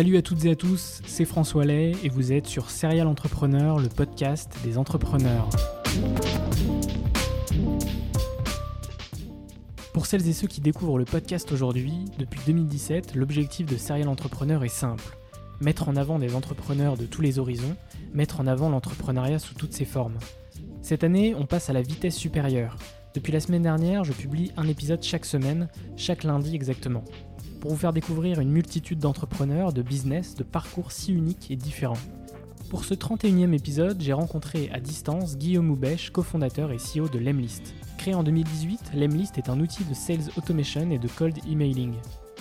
[0.00, 3.78] Salut à toutes et à tous, c'est François Lay et vous êtes sur Serial Entrepreneur,
[3.78, 5.50] le podcast des entrepreneurs.
[9.92, 14.64] Pour celles et ceux qui découvrent le podcast aujourd'hui, depuis 2017, l'objectif de Serial Entrepreneur
[14.64, 15.04] est simple.
[15.60, 17.76] Mettre en avant des entrepreneurs de tous les horizons,
[18.14, 20.16] mettre en avant l'entrepreneuriat sous toutes ses formes.
[20.80, 22.78] Cette année, on passe à la vitesse supérieure.
[23.12, 27.04] Depuis la semaine dernière, je publie un épisode chaque semaine, chaque lundi exactement
[27.60, 31.98] pour vous faire découvrir une multitude d'entrepreneurs, de business, de parcours si uniques et différents.
[32.70, 37.74] Pour ce 31e épisode, j'ai rencontré à distance Guillaume Houbèche, cofondateur et CEO de Lemlist.
[37.98, 41.94] Créé en 2018, Lemlist est un outil de sales automation et de cold emailing.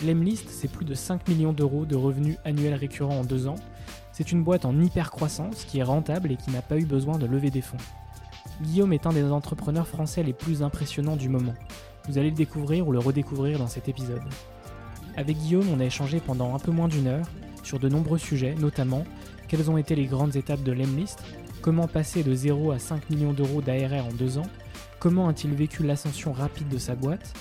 [0.05, 3.55] Lemlist, c'est plus de 5 millions d'euros de revenus annuels récurrents en deux ans.
[4.13, 7.17] C'est une boîte en hyper croissance qui est rentable et qui n'a pas eu besoin
[7.17, 7.77] de lever des fonds.
[8.61, 11.55] Guillaume est un des entrepreneurs français les plus impressionnants du moment.
[12.07, 14.21] Vous allez le découvrir ou le redécouvrir dans cet épisode.
[15.19, 17.25] Avec Guillaume, on a échangé pendant un peu moins d'une heure
[17.61, 19.03] sur de nombreux sujets, notamment
[19.49, 21.21] quelles ont été les grandes étapes de l'Emlist,
[21.61, 24.47] comment passer de 0 à 5 millions d'euros d'ARR en deux ans,
[24.97, 27.33] comment a-t-il vécu l'ascension rapide de sa boîte,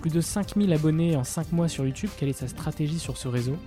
[0.00, 3.28] plus de 5000 abonnés en 5 mois sur YouTube, quelle est sa stratégie sur ce
[3.28, 3.58] réseau?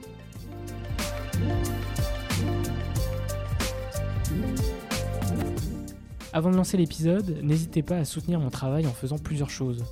[6.34, 9.84] Avant de lancer l'épisode, n'hésitez pas à soutenir mon travail en faisant plusieurs choses.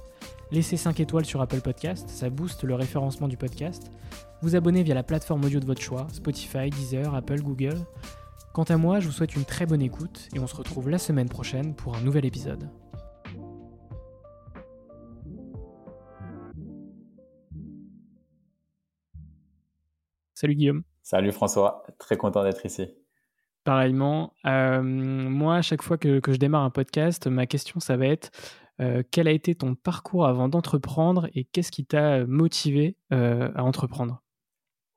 [0.52, 3.92] Laissez 5 étoiles sur Apple Podcast, ça booste le référencement du podcast.
[4.42, 7.78] Vous abonnez via la plateforme audio de votre choix, Spotify, Deezer, Apple, Google.
[8.52, 10.98] Quant à moi, je vous souhaite une très bonne écoute et on se retrouve la
[10.98, 12.68] semaine prochaine pour un nouvel épisode.
[20.34, 20.82] Salut Guillaume.
[21.04, 22.88] Salut François, très content d'être ici.
[23.66, 24.34] Pareillement.
[24.48, 28.08] Euh, moi, à chaque fois que, que, je démarre un podcast, ma question, ça va
[28.08, 28.32] être
[28.82, 33.64] euh, quel a été ton parcours avant d'entreprendre et qu'est-ce qui t'a motivé euh, à
[33.64, 34.24] entreprendre?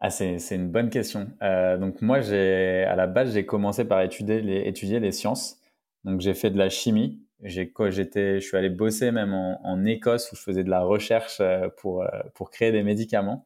[0.00, 1.30] Ah, c'est, une bonne question.
[1.42, 5.60] Euh, donc moi, à la base, j'ai commencé par étudier les, étudier les sciences.
[6.04, 7.20] Donc j'ai fait de la chimie.
[7.42, 11.42] Je suis allé bosser même en, en, Écosse où je faisais de la recherche
[11.78, 12.04] pour,
[12.34, 13.44] pour créer des médicaments.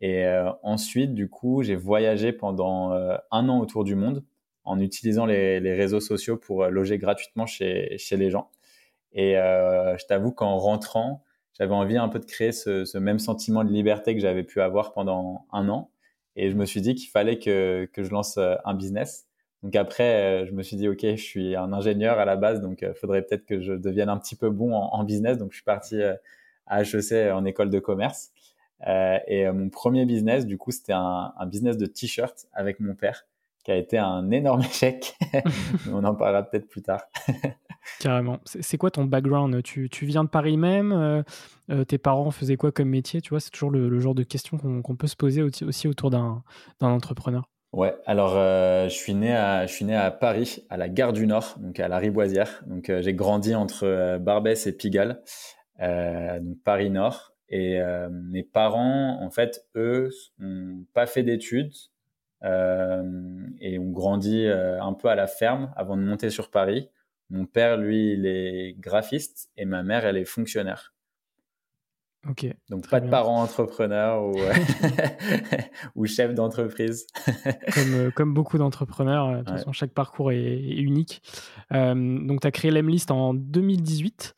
[0.00, 0.24] Et
[0.62, 4.24] ensuite, du coup, j'ai voyagé pendant un an autour du monde
[4.64, 8.50] en utilisant les, les réseaux sociaux pour loger gratuitement chez, chez les gens.
[9.12, 11.24] Et euh, je t'avoue qu'en rentrant,
[11.58, 14.60] j'avais envie un peu de créer ce, ce même sentiment de liberté que j'avais pu
[14.60, 15.90] avoir pendant un an.
[16.36, 19.26] Et je me suis dit qu'il fallait que, que je lance euh, un business.
[19.62, 22.60] Donc après, euh, je me suis dit, OK, je suis un ingénieur à la base,
[22.60, 25.38] donc il faudrait peut-être que je devienne un petit peu bon en, en business.
[25.38, 26.00] Donc je suis parti
[26.66, 28.30] à HEC en école de commerce.
[28.86, 32.94] Euh, et mon premier business, du coup, c'était un, un business de t-shirt avec mon
[32.94, 33.26] père,
[33.64, 35.16] qui a été un énorme échec.
[35.92, 37.02] On en parlera peut-être plus tard.
[38.00, 38.38] Carrément.
[38.44, 39.62] C'est quoi ton background?
[39.62, 41.22] Tu, tu, viens de Paris même euh,
[41.70, 43.20] euh, Tes parents faisaient quoi comme métier?
[43.20, 46.42] Tu vois, c'est toujours le, genre de question qu'on peut se poser aussi, autour d'un
[46.80, 47.48] entrepreneur.
[47.72, 51.12] Ouais, alors euh, je, suis né à, je suis né à Paris, à la gare
[51.12, 52.62] du Nord, donc à la Riboisière.
[52.66, 55.20] Donc j'ai grandi entre Barbès et Pigalle,
[55.78, 57.34] donc Paris Nord.
[57.50, 57.80] Et
[58.10, 61.74] mes parents, en fait, eux, n'ont pas fait d'études
[62.42, 66.90] et ont grandi un peu à la ferme avant de monter sur Paris.
[67.30, 70.94] Mon père, lui, il est graphiste et ma mère, elle est fonctionnaire.
[72.28, 72.46] Ok.
[72.68, 74.34] Donc pas de parents entrepreneurs ou,
[75.94, 77.06] ou chefs d'entreprise.
[77.74, 81.22] comme, comme, beaucoup d'entrepreneurs, de toute façon, chaque parcours est, unique.
[81.70, 84.34] donc tu as créé l'Emlist en 2018.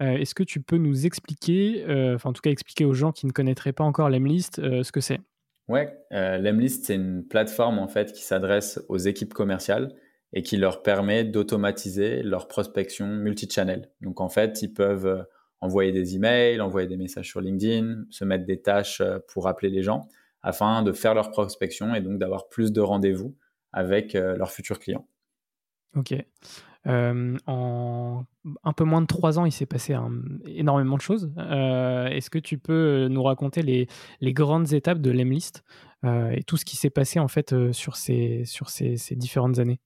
[0.00, 1.84] Est-ce que tu peux nous expliquer,
[2.14, 5.00] enfin en tout cas expliquer aux gens qui ne connaîtraient pas encore l'Emlist, ce que
[5.00, 5.20] c'est?
[5.68, 9.94] Ouais, euh, l'Emlist, c'est une plateforme en fait qui s'adresse aux équipes commerciales
[10.32, 13.90] et qui leur permet d'automatiser leur prospection multi-channel.
[14.00, 15.22] Donc en fait, ils peuvent euh,
[15.60, 19.70] envoyer des emails, envoyer des messages sur LinkedIn, se mettre des tâches euh, pour appeler
[19.70, 20.08] les gens
[20.42, 23.36] afin de faire leur prospection et donc d'avoir plus de rendez-vous
[23.72, 25.06] avec leurs futurs clients.
[25.94, 26.14] Ok.
[26.88, 28.24] Euh, en
[28.64, 29.94] un peu moins de trois ans, il s'est passé
[30.46, 31.32] énormément de choses.
[31.38, 35.62] Euh, est-ce que tu peux nous raconter les, grandes étapes de l'Emlist
[36.04, 38.44] euh, et tout ce qui s'est passé en fait sur, ces
[39.12, 39.78] différentes années?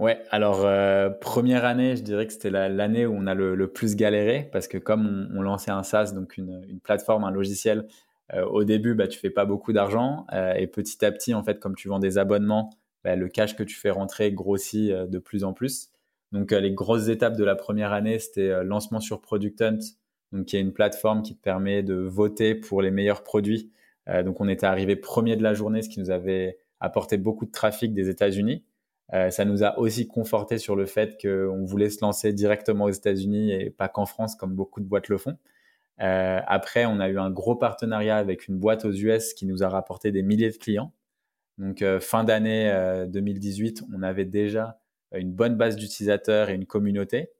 [0.00, 0.66] Ouais, alors
[1.20, 4.78] première année, je dirais que c'était l'année où on a le, plus galéré parce que
[4.78, 7.86] comme on, lançait un SaaS, donc une, une plateforme, un logiciel,
[8.48, 10.26] au début, bah, tu fais pas beaucoup d'argent
[10.56, 12.70] et petit à petit, en fait, comme tu vends des abonnements,
[13.04, 15.90] bah, le cash que tu fais rentrer grossit de plus en plus.
[16.32, 19.78] Donc, euh, les grosses étapes de la première année, c'était euh, lancement sur Product Hunt,
[20.32, 23.72] donc qui est une plateforme qui te permet de voter pour les meilleurs produits.
[24.08, 27.46] Euh, donc, on était arrivé premier de la journée, ce qui nous avait apporté beaucoup
[27.46, 28.64] de trafic des États-Unis.
[29.12, 33.52] Ça nous a aussi conforté sur le fait qu'on voulait se lancer directement aux États-Unis
[33.52, 35.36] et pas qu'en France, comme beaucoup de boîtes le font.
[35.98, 39.68] après, on a eu un gros partenariat avec une boîte aux US qui nous a
[39.68, 40.92] rapporté des milliers de clients.
[41.58, 42.72] Donc, fin d'année
[43.08, 44.80] 2018, on avait déjà
[45.12, 47.30] une bonne base d'utilisateurs et une communauté.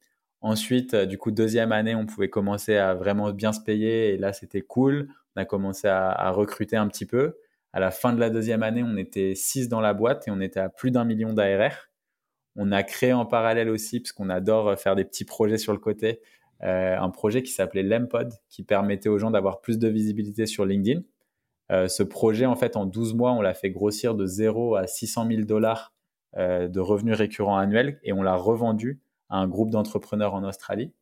[0.43, 4.17] Ensuite, euh, du coup, deuxième année, on pouvait commencer à vraiment bien se payer et
[4.17, 5.09] là, c'était cool.
[5.37, 7.37] On a commencé à, recruter un petit peu.
[7.73, 10.41] À la fin de la deuxième année, on était six dans la boîte et on
[10.41, 11.91] était à plus d'un million d'ARR.
[12.57, 15.79] On a créé en parallèle aussi, parce qu'on adore faire des petits projets sur le
[15.79, 16.21] côté,
[16.63, 20.67] euh, un projet qui s'appelait Lempod, qui permettait aux gens d'avoir plus de visibilité sur
[20.67, 21.03] LinkedIn.
[21.71, 24.87] Euh, ce projet, en fait, en 12 mois, on l'a fait grossir de 0 à
[24.87, 25.95] 600 000 dollars
[26.37, 29.01] euh, de revenus récurrents annuels et on l'a revendu
[29.31, 30.93] à un groupe d'entrepreneurs en Australie.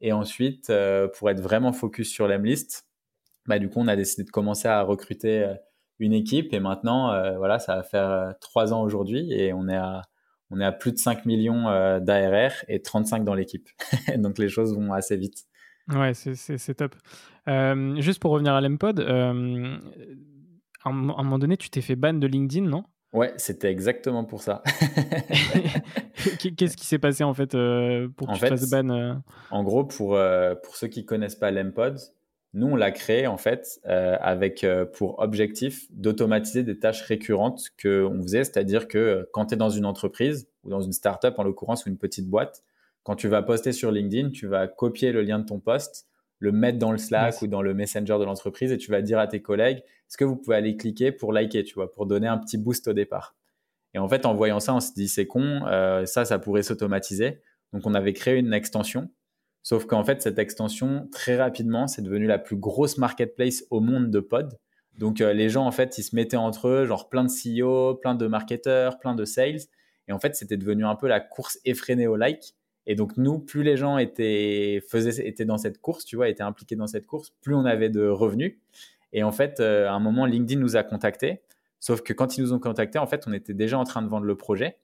[0.00, 2.86] Et ensuite, euh, pour être vraiment focus sur l'Emlist,
[3.46, 5.54] bah, du coup, on a décidé de commencer à recruter euh,
[5.98, 10.02] une équipe et maintenant, voilà, ça va faire trois ans aujourd'hui et on est à,
[10.50, 11.64] on est à plus de 5 millions
[12.00, 13.68] d'ARR et 35 dans l'équipe.
[14.16, 15.44] Donc les choses vont assez vite.
[15.88, 16.94] Ouais, c'est top.
[17.98, 22.66] juste pour revenir à l'Empod, à un moment donné, tu t'es fait ban de LinkedIn,
[22.66, 22.84] non?
[23.12, 24.62] Ouais, c'était exactement pour ça.
[26.56, 29.14] Qu'est-ce qui s'est passé en fait euh, pour que tu fasses ban euh?
[29.50, 31.98] En gros, pour, euh, pour ceux qui connaissent pas l'Empod,
[32.58, 38.22] nous on l'a créé en fait avec pour objectif d'automatiser des tâches récurrentes que on
[38.22, 41.86] faisait, c'est-à-dire que quand tu es dans une entreprise ou dans une startup en l'occurrence
[41.86, 42.62] ou une petite boîte,
[43.04, 46.08] quand tu vas poster sur LinkedIn, tu vas copier le lien de ton post
[46.38, 49.18] le mettre dans le Slack ou dans le Messenger de l'entreprise et tu vas dire
[49.18, 52.28] à tes collègues, est-ce que vous pouvez aller cliquer pour liker, tu vois, pour donner
[52.28, 53.34] un petit boost au départ.
[53.94, 56.62] Et en fait, en voyant ça, on se dit, c'est con, euh, ça, ça pourrait
[56.62, 57.40] s'automatiser.
[57.72, 59.10] Donc, on avait créé une extension.
[59.68, 64.10] Sauf qu'en fait, cette extension, très rapidement, c'est devenu la plus grosse marketplace au monde
[64.10, 64.58] de pod.
[64.98, 67.96] Donc, euh, les gens, en fait, ils se mettaient entre eux, genre plein de CEO,
[67.96, 69.60] plein de marketeurs, plein de sales.
[70.08, 72.54] Et en fait, c'était devenu un peu la course effrénée au like.
[72.86, 76.42] Et donc, nous, plus les gens étaient, faisaient, étaient dans cette course, tu vois, étaient
[76.42, 78.56] impliqués dans cette course, plus on avait de revenus.
[79.12, 81.42] Et en fait, euh, à un moment, LinkedIn nous a contactés.
[81.78, 84.08] Sauf que quand ils nous ont contactés, en fait, on était déjà en train de
[84.08, 84.78] vendre le projet.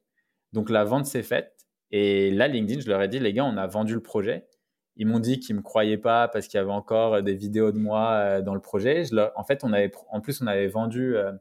[0.53, 1.65] Donc, la vente s'est faite.
[1.91, 4.47] Et là, LinkedIn, je leur ai dit, les gars, on a vendu le projet.
[4.97, 7.73] Ils m'ont dit qu'ils ne me croyaient pas parce qu'il y avait encore des vidéos
[7.73, 9.05] de moi euh, dans le projet.
[9.35, 11.33] en fait, on avait, en plus, on avait vendu euh,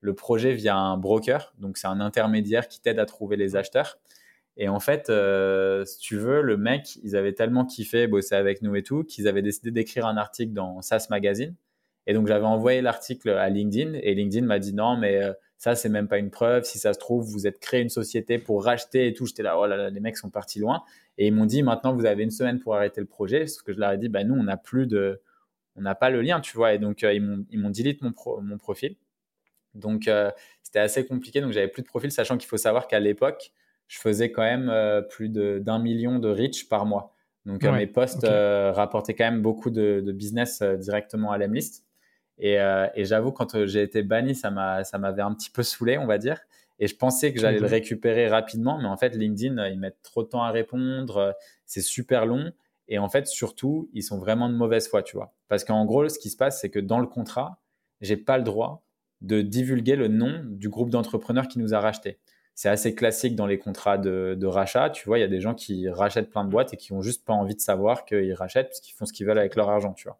[0.00, 1.54] le projet via un broker.
[1.58, 3.98] Donc, c'est un intermédiaire qui t'aide à trouver les acheteurs.
[4.56, 8.62] Et en fait, euh, si tu veux, le mec, ils avaient tellement kiffé bosser avec
[8.62, 11.54] nous et tout, qu'ils avaient décidé d'écrire un article dans SaaS Magazine.
[12.06, 15.74] Et donc, j'avais envoyé l'article à LinkedIn et LinkedIn m'a dit non, mais euh, ça,
[15.74, 16.64] c'est même pas une preuve.
[16.64, 19.26] Si ça se trouve, vous êtes créé une société pour racheter et tout.
[19.26, 20.82] J'étais là, oh là là, les mecs sont partis loin.
[21.18, 23.46] Et ils m'ont dit maintenant, vous avez une semaine pour arrêter le projet.
[23.46, 25.22] Ce que je leur ai dit, bah, nous, on n'a plus de,
[25.74, 26.74] on n'a pas le lien, tu vois.
[26.74, 28.96] Et donc, euh, ils m'ont, ils m'ont delete mon, mon profil.
[29.74, 30.10] Donc,
[30.62, 31.40] c'était assez compliqué.
[31.40, 33.52] Donc, j'avais plus de profil, sachant qu'il faut savoir qu'à l'époque,
[33.88, 37.14] je faisais quand même euh, plus d'un million de reach par mois.
[37.44, 41.84] Donc euh, mes posts euh, rapportaient quand même beaucoup de, business directement à l'Emlist.
[42.38, 42.56] Et,
[42.94, 46.38] et j'avoue, quand j'ai été banni, ça m'avait un petit peu saoulé, on va dire.
[46.78, 50.22] Et je pensais que j'allais le récupérer rapidement, mais en fait, LinkedIn, ils mettent trop
[50.22, 52.52] de temps à répondre, c'est super long.
[52.88, 55.34] Et en fait, surtout, ils sont vraiment de mauvaise foi, tu vois.
[55.48, 57.60] Parce qu'en gros, ce qui se passe, c'est que dans le contrat,
[58.00, 58.84] j'ai pas le droit
[59.22, 62.18] de divulguer le nom du groupe d'entrepreneurs qui nous a racheté
[62.56, 64.88] c'est assez classique dans les contrats de, rachat.
[64.88, 67.02] Tu vois, il y a des gens qui rachètent plein de boîtes et qui ont
[67.02, 69.68] juste pas envie de savoir qu'ils rachètent parce qu'ils font ce qu'ils veulent avec leur
[69.68, 70.18] argent, tu vois.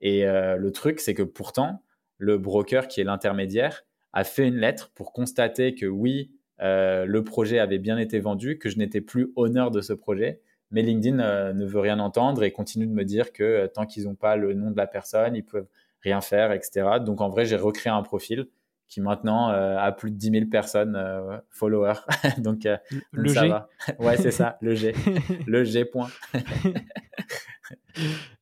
[0.00, 1.84] Et le truc, c'est que pourtant,
[2.18, 7.58] le broker qui est l'intermédiaire a fait une lettre pour constater que oui, le projet
[7.58, 10.40] avait bien été vendu, que je n'étais plus honneur de ce projet.
[10.72, 14.14] Mais LinkedIn ne veut rien entendre et continue de me dire que tant qu'ils n'ont
[14.14, 15.68] pas le nom de la personne, ils peuvent
[16.00, 16.86] rien faire, etc.
[17.04, 18.46] Donc en vrai, j'ai recréé un profil
[18.90, 22.00] qui maintenant euh, a plus de 10 000 personnes euh, followers.
[22.38, 22.76] donc, euh,
[23.12, 23.48] le ça G.
[23.48, 23.68] va.
[24.00, 24.94] ouais, c'est ça, le G.
[25.46, 26.08] le G point.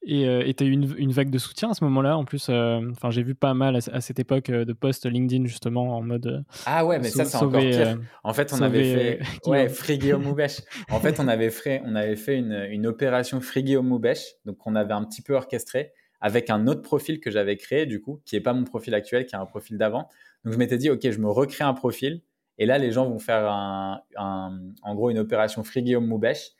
[0.03, 2.17] et tu as eu une, vague de soutien à ce moment-là.
[2.17, 6.03] En plus, enfin j'ai vu pas mal à, cette époque de posts LinkedIn justement en
[6.03, 6.45] mode.
[6.65, 7.99] ah ouais, mais ça, c'est encore pire.
[8.25, 9.49] en fait, on avait fait.
[9.49, 10.63] ouais, Frigio Moubèche.
[10.91, 14.25] en fait, on avait fait, on avait fait une, une opération Frigio Moubèche.
[14.47, 18.01] Donc, on avait un petit peu orchestré avec un autre profil que j'avais créé, du
[18.01, 20.09] coup, qui n'est pas mon profil actuel, qui est un profil d'avant.
[20.45, 22.23] Donc, je m'étais dit, OK, je me recrée un profil.
[22.59, 26.51] Et là, les gens vont faire un, en gros une opération Free Guillaume Moubèche.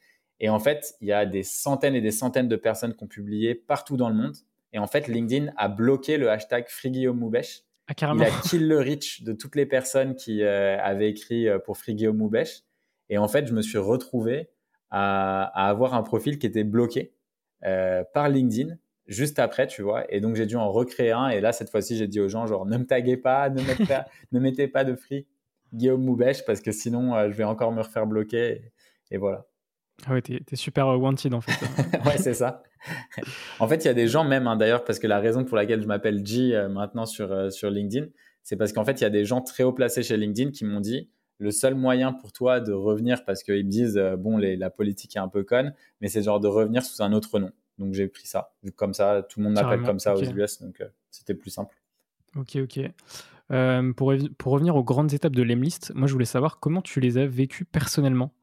[0.41, 3.09] Et en fait, il y a des centaines et des centaines de personnes qui ont
[3.09, 4.37] publié partout dans le monde.
[4.73, 7.63] Et en fait, LinkedIn a bloqué le hashtag Free Guillaume Moubèche.
[7.89, 11.59] Ah, il a kill le reach de toutes les personnes qui euh, avaient écrit euh,
[11.59, 12.63] pour Free Guillaume Moubèche.
[13.09, 14.51] Et en fait, je me suis retrouvé
[14.91, 17.15] à, avoir un profil qui était bloqué
[17.65, 18.77] euh, par LinkedIn
[19.09, 20.05] juste après, tu vois.
[20.13, 21.29] Et donc, j'ai dû en recréer un.
[21.29, 23.87] Et là, cette fois-ci, j'ai dit aux gens, genre, ne me taguez pas, ne, mettez
[23.87, 25.27] pas, ne mettez pas de fric
[25.75, 28.73] Guillaume Moubèche, parce que sinon, euh, je vais encore me refaire bloquer.
[29.11, 29.47] Et, voilà.
[30.07, 31.51] Ah ouais, t'es, super euh, wanted, en fait.
[32.07, 32.63] ouais, c'est ça.
[33.59, 35.57] en fait, il y a des gens même, hein, d'ailleurs, parce que la raison pour
[35.57, 38.07] laquelle je m'appelle G euh, maintenant sur, sur LinkedIn,
[38.43, 40.65] c'est parce qu'en fait, il y a des gens très haut placés chez LinkedIn qui
[40.65, 44.71] m'ont dit, le seul moyen pour toi de revenir, parce qu'ils me disent, bon, la
[44.71, 47.53] politique est un peu conne, mais c'est genre de revenir sous un autre nom.
[47.79, 48.53] Donc j'ai pris ça.
[48.77, 51.77] Comme ça, tout le monde m'appelle comme ça aux US, donc euh, c'était plus simple.
[52.37, 52.81] Ok, ok.
[53.51, 57.01] Euh, pour, pour, revenir aux grandes étapes de l'Emlist, moi je voulais savoir comment tu
[57.01, 58.35] les as vécues personnellement.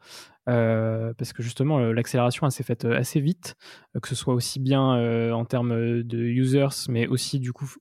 [0.48, 3.56] Euh, parce que justement, l'accélération s'est faite assez vite,
[4.02, 7.72] que ce soit aussi bien en termes de users, mais aussi du coup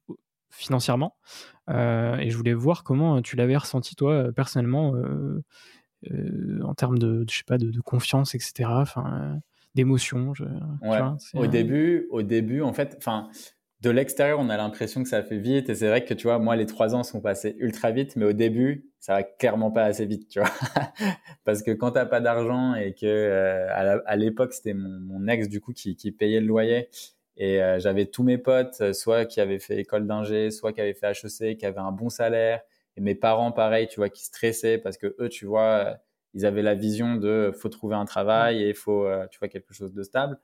[0.50, 1.16] financièrement.
[1.68, 4.94] et je voulais voir comment tu l'avais ressenti toi personnellement
[6.62, 8.68] en termes de, je sais pas, de, de confiance, etc.
[8.68, 9.40] Enfin,
[9.75, 10.33] d'émotion.
[10.83, 10.99] Ouais.
[11.35, 13.28] au début, au début, en fait, enfin,
[13.85, 15.69] de l'extérieur, on a l'impression que ça fait vite.
[15.69, 18.25] Et c'est vrai que tu vois, moi, les trois ans sont passés ultra vite, mais
[18.25, 20.50] au début, ça va clairement pas assez vite, tu vois.
[21.45, 25.61] Parce que quand t'as pas d'argent et que euh, à l'époque, c'était mon, ex du
[25.61, 26.88] coup qui, qui payait le loyer.
[27.37, 30.81] Et euh, j'avais tous mes potes, euh, soit qui avaient fait école d'ingé, soit qui
[30.81, 32.62] avaient fait HEC, qui avaient un bon salaire.
[32.97, 35.99] Et mes parents, pareil, tu vois, qui stressaient parce que eux, tu vois,
[36.35, 39.73] ils avaient la vision de faut trouver un travail et faut euh, tu vois quelque
[39.73, 40.38] chose de stable.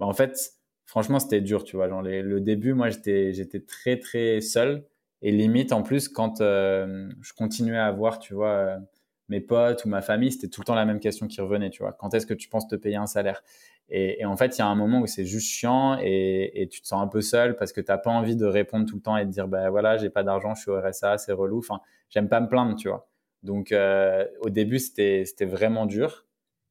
[0.00, 0.52] Bah, en fait
[0.86, 1.88] franchement c'était dur tu vois.
[1.88, 4.86] Genre le début moi j'étais j'étais très très seul.
[5.24, 8.78] Et limite en plus quand euh, je continuais à voir tu vois euh,
[9.28, 11.82] mes potes ou ma famille c'était tout le temps la même question qui revenait tu
[11.82, 11.92] vois.
[11.92, 13.42] Quand est-ce que tu penses te payer un salaire?
[13.88, 16.80] Et, en fait il y a un moment où c'est juste chiant et, et, tu
[16.80, 19.02] te sens un peu seul parce que tu n'as pas envie de répondre tout le
[19.02, 21.32] temps et de dire ben bah, voilà j'ai pas d'argent je suis au RSA c'est
[21.32, 21.58] relou.
[21.58, 21.80] Enfin
[22.10, 23.11] j'aime pas me plaindre tu vois
[23.42, 26.26] donc euh, au début, c'était vraiment dur.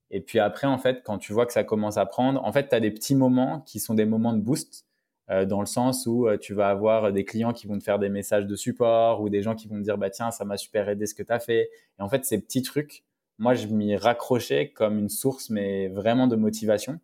[0.10, 2.70] Et puis après, en fait, quand tu vois que ça commence à prendre, en fait,
[2.70, 4.86] tu as des petits moments qui sont des moments de boost,
[5.30, 8.00] euh, dans le sens où euh, tu vas avoir des clients qui vont te faire
[8.00, 10.58] des messages de support ou des gens qui vont te dire, bah tiens, ça m'a
[10.58, 11.70] super aidé ce que tu as fait.
[12.00, 13.04] Et en fait, ces petits trucs,
[13.38, 17.00] moi, je m'y raccrochais comme une source, mais vraiment de motivation.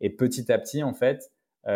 [0.00, 1.32] Et petit à petit, en fait,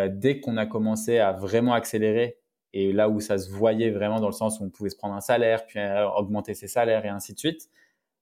[0.09, 2.39] dès qu'on a commencé à vraiment accélérer
[2.79, 5.15] et là où ça se voyait vraiment dans le sens où on pouvait se prendre
[5.15, 7.71] un salaire, puis euh, augmenter ses salaires et ainsi de suite,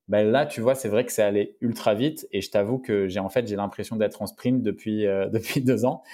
[0.07, 2.29] ben là, tu vois, c'est vrai que c'est allé ultra vite.
[2.31, 5.61] Et je t'avoue que j'ai en fait j'ai l'impression d'être en sprint depuis euh, depuis
[5.61, 6.05] deux ans.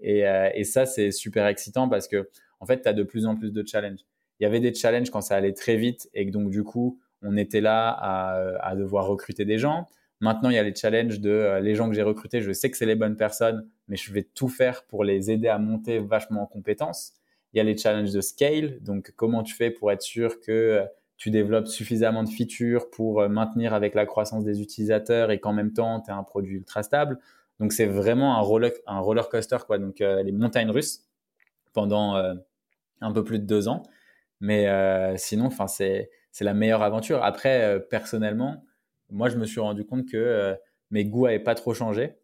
[0.00, 2.28] et, euh, et, ça, c'est super excitant parce que
[2.60, 4.04] en fait, tu as de plus en plus de challenges.
[4.38, 7.00] Il y avait des challenges quand ça allait très vite et que donc du coup,
[7.20, 9.86] on était là à devoir recruter des gens.
[10.20, 12.42] Maintenant, il y a les challenges de les gens que j'ai recrutés.
[12.42, 15.48] Je sais que c'est les bonnes personnes, mais je vais tout faire pour les aider
[15.48, 17.19] à monter vachement en compétences.
[17.52, 18.80] Il y a les challenges de scale.
[18.82, 20.84] Donc, comment tu fais pour être sûr que euh,
[21.16, 25.52] tu développes suffisamment de features pour euh, maintenir avec la croissance des utilisateurs et qu'en
[25.52, 27.18] même temps, tu as un produit ultra stable?
[27.58, 29.78] Donc, c'est vraiment un roller, coaster, quoi.
[29.78, 31.06] Donc, euh, les montagnes russes
[31.72, 32.16] pendant
[33.00, 33.84] un peu plus de deux ans.
[34.40, 34.66] Mais
[35.18, 37.22] sinon, enfin, c'est, c'est la meilleure aventure.
[37.22, 38.64] Après, personnellement,
[39.10, 40.56] moi, je me suis rendu compte que
[40.90, 42.16] mes goûts n'avaient pas trop changé.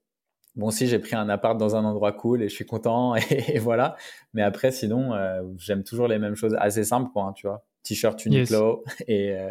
[0.56, 3.58] Bon, si j'ai pris un appart dans un endroit cool et je suis content et,
[3.58, 3.96] voilà.
[4.34, 7.64] Mais après, sinon, euh, j'aime toujours les mêmes choses assez simples, quoi, hein, tu vois.
[7.82, 9.50] T-shirt Uniqlo et euh,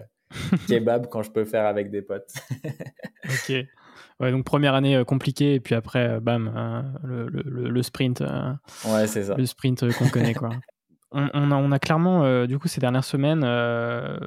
[0.67, 2.33] kebab quand je peux faire avec des potes.
[3.24, 3.55] ok.
[4.21, 8.21] Ouais, donc première année euh, compliquée et puis après, bam, le, le, le, sprint.
[8.21, 9.35] ouais, c'est ça.
[9.35, 10.50] Le sprint qu'on connaît, quoi.
[11.15, 14.17] On, a, clairement, euh, du coup, ces dernières semaines, euh,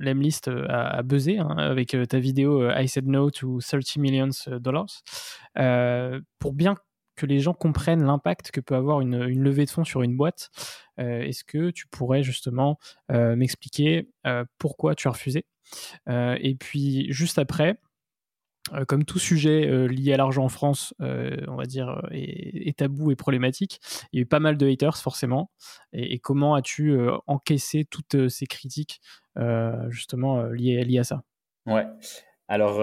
[0.00, 4.30] l'Emlist euh, a, buzzé hein, avec ta vidéo I said no to 30 millions
[4.60, 5.02] dollars.
[6.38, 6.76] pour bien
[7.16, 10.48] que les gens comprennent l'impact que peut avoir une, levée de fonds sur une boîte,
[10.96, 12.78] est-ce que tu pourrais justement
[13.10, 14.08] m'expliquer
[14.58, 15.44] pourquoi tu as refusé?
[16.08, 17.89] Et puis juste après, euh,
[18.86, 23.10] comme tout sujet euh, lié à l'argent en France, euh, on va dire, est, tabou
[23.10, 23.80] et problématique,
[24.12, 25.50] il y a eu pas mal de haters forcément.
[25.92, 29.00] Et, comment as-tu encaissé toutes ces critiques
[29.88, 31.22] justement liées, liées, à ça?
[31.66, 31.86] Ouais.
[32.48, 32.80] Alors,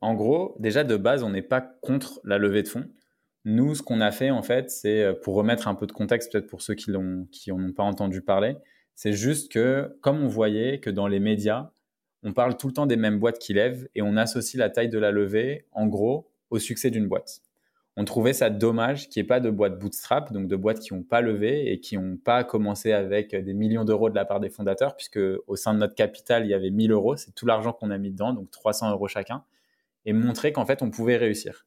[0.00, 2.88] en gros, déjà de base, on n'est pas contre la levée de fonds.
[3.44, 6.46] Nous, ce qu'on a fait, en fait, c'est pour remettre un peu de contexte, peut-être
[6.46, 8.56] pour ceux qui n'en ont pas entendu parler,
[8.94, 11.70] c'est juste que, comme on voyait que dans les médias,
[12.22, 14.88] on parle tout le temps des mêmes boîtes qui lèvent et on associe la taille
[14.88, 17.40] de la levée, en gros, au succès d'une boîte.
[17.96, 20.94] On trouvait ça dommage qu'il n'y ait pas de boîtes bootstrap, donc de boîtes qui
[20.94, 24.40] n'ont pas levé et qui n'ont pas commencé avec des millions d'euros de la part
[24.40, 27.44] des fondateurs, puisque au sein de notre capital, il y avait 1000 euros, c'est tout
[27.44, 29.44] l'argent qu'on a mis dedans, donc 300 euros chacun,
[30.06, 31.66] et montrer qu'en fait, on pouvait réussir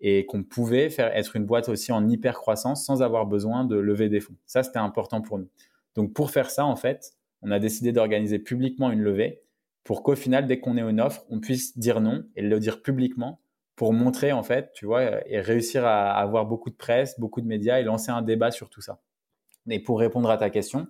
[0.00, 3.76] et qu'on pouvait faire être une boîte aussi en hyper croissance sans avoir besoin de
[3.76, 4.36] lever des fonds.
[4.44, 5.48] Ça, c'était important pour nous.
[5.94, 9.43] Donc pour faire ça, en fait, on a décidé d'organiser publiquement une levée
[9.84, 12.82] pour qu'au final, dès qu'on est une offre, on puisse dire non et le dire
[12.82, 13.40] publiquement
[13.76, 17.46] pour montrer, en fait, tu vois, et réussir à avoir beaucoup de presse, beaucoup de
[17.46, 19.02] médias et lancer un débat sur tout ça.
[19.68, 20.86] Et pour répondre à ta question,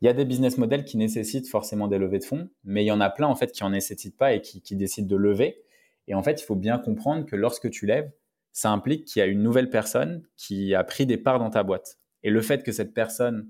[0.00, 2.88] il y a des business models qui nécessitent forcément des levées de fonds, mais il
[2.88, 5.16] y en a plein, en fait, qui en nécessitent pas et qui, qui décident de
[5.16, 5.62] lever.
[6.08, 8.10] Et en fait, il faut bien comprendre que lorsque tu lèves,
[8.50, 11.62] ça implique qu'il y a une nouvelle personne qui a pris des parts dans ta
[11.62, 11.98] boîte.
[12.24, 13.48] Et le fait que cette personne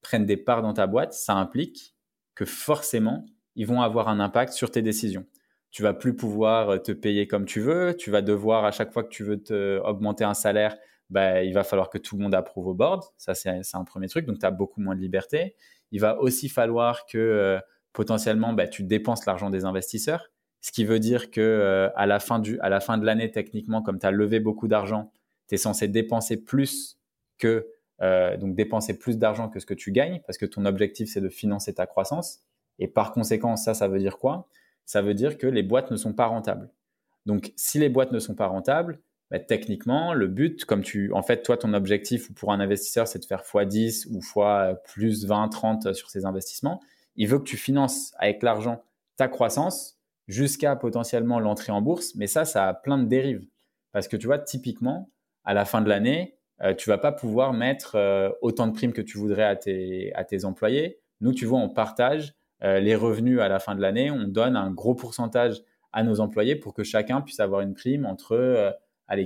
[0.00, 1.94] prenne des parts dans ta boîte, ça implique
[2.34, 3.26] que forcément,
[3.56, 5.26] ils vont avoir un impact sur tes décisions.
[5.70, 8.92] Tu vas plus pouvoir euh, te payer comme tu veux, tu vas devoir à chaque
[8.92, 10.76] fois que tu veux te augmenter un salaire,
[11.10, 13.04] bah, il va falloir que tout le monde approuve au board.
[13.16, 14.26] Ça, c'est un premier truc.
[14.26, 15.56] Donc, tu as beaucoup moins de liberté.
[15.90, 17.58] Il va aussi falloir que euh,
[17.92, 20.30] potentiellement, bah, tu dépenses l'argent des investisseurs.
[20.60, 23.30] Ce qui veut dire que euh, à, la fin du, à la fin de l'année,
[23.30, 25.12] techniquement, comme tu as levé beaucoup d'argent,
[25.48, 26.98] tu es censé dépenser plus
[27.38, 27.66] que
[28.38, 31.28] donc dépenser plus d'argent que ce que tu gagnes parce que ton objectif c'est de
[31.28, 32.40] financer ta croissance.
[32.80, 34.48] Et par conséquent, ça, ça veut dire quoi?
[34.86, 36.70] Ça veut dire que les boîtes ne sont pas rentables.
[37.26, 41.22] Donc, si les boîtes ne sont pas rentables, bah, techniquement, le but, comme tu, en
[41.22, 45.48] fait, toi, ton objectif pour un investisseur, c'est de faire x10 ou x plus 20,
[45.48, 46.80] 30 sur ses investissements.
[47.14, 48.82] Il veut que tu finances avec l'argent
[49.16, 52.14] ta croissance jusqu'à potentiellement l'entrée en bourse.
[52.14, 53.46] Mais ça, ça a plein de dérives.
[53.92, 55.10] Parce que tu vois, typiquement,
[55.44, 58.92] à la fin de l'année, euh, tu vas pas pouvoir mettre euh, autant de primes
[58.92, 61.00] que tu voudrais à tes, à tes employés.
[61.20, 64.70] Nous, tu vois, on partage les revenus à la fin de l'année, on donne un
[64.70, 68.70] gros pourcentage à nos employés pour que chacun puisse avoir une prime entre euh,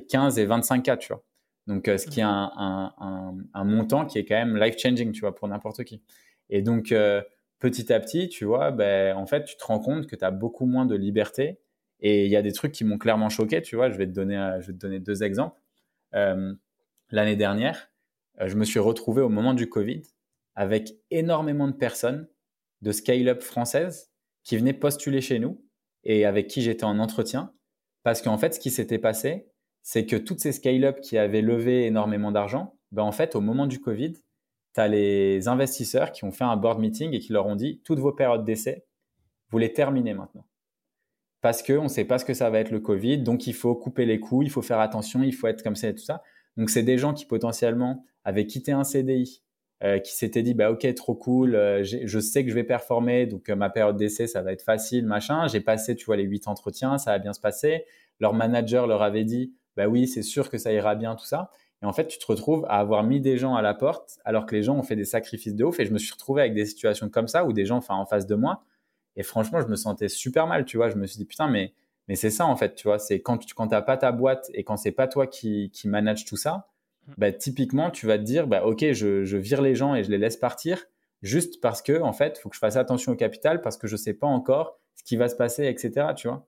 [0.08, 1.24] 15 et 25 K, tu vois.
[1.66, 5.48] Donc, euh, ce qui est un, montant qui est quand même life-changing, tu vois, pour
[5.48, 6.02] n'importe qui.
[6.50, 7.22] Et donc, euh,
[7.58, 10.30] petit à petit, tu vois, ben, en fait, tu te rends compte que tu as
[10.30, 11.60] beaucoup moins de liberté.
[12.00, 13.90] Et il y a des trucs qui m'ont clairement choqué, tu vois.
[13.90, 15.58] Je vais te donner, je vais te donner deux exemples.
[16.12, 17.90] L'année dernière,
[18.44, 20.02] je me suis retrouvé au moment du Covid
[20.54, 22.28] avec énormément de personnes
[22.84, 24.12] de scale-up françaises
[24.44, 25.64] qui venaient postuler chez nous
[26.04, 27.52] et avec qui j'étais en entretien.
[28.02, 29.48] Parce qu'en fait, ce qui s'était passé,
[29.82, 33.66] c'est que toutes ces scale-up qui avaient levé énormément d'argent, ben en fait, au moment
[33.66, 34.12] du Covid,
[34.74, 37.80] tu as les investisseurs qui ont fait un board meeting et qui leur ont dit
[37.84, 38.84] toutes vos périodes d'essai,
[39.48, 40.46] vous les terminez maintenant.
[41.40, 43.74] Parce qu'on ne sait pas ce que ça va être le Covid, donc il faut
[43.74, 46.22] couper les coûts, il faut faire attention, il faut être comme ça et tout ça.
[46.56, 49.43] Donc, c'est des gens qui potentiellement avaient quitté un CDI,
[49.84, 53.26] euh, qui s'était dit bah ok trop cool, euh, je sais que je vais performer,
[53.26, 55.46] donc euh, ma période d'essai ça va être facile machin.
[55.46, 57.84] J'ai passé tu vois les huit entretiens, ça va bien se passer.
[58.18, 61.50] Leur manager leur avait dit bah oui c'est sûr que ça ira bien tout ça.
[61.82, 64.46] Et en fait tu te retrouves à avoir mis des gens à la porte alors
[64.46, 65.78] que les gens ont fait des sacrifices de ouf.
[65.80, 68.06] Et je me suis retrouvé avec des situations comme ça où des gens enfin en
[68.06, 68.62] face de moi.
[69.16, 70.88] Et franchement je me sentais super mal tu vois.
[70.88, 71.74] Je me suis dit putain mais
[72.08, 72.98] mais c'est ça en fait tu vois.
[72.98, 75.88] C'est quand tu quand t'as pas ta boîte et quand c'est pas toi qui qui
[75.88, 76.68] manage tout ça
[77.18, 80.18] bah, typiquement, tu vas te dire, bah, OK, je, vire les gens et je les
[80.18, 80.84] laisse partir
[81.22, 83.86] juste parce que, en fait, il faut que je fasse attention au capital parce que
[83.86, 86.08] je ne sais pas encore ce qui va se passer, etc.
[86.16, 86.46] Tu vois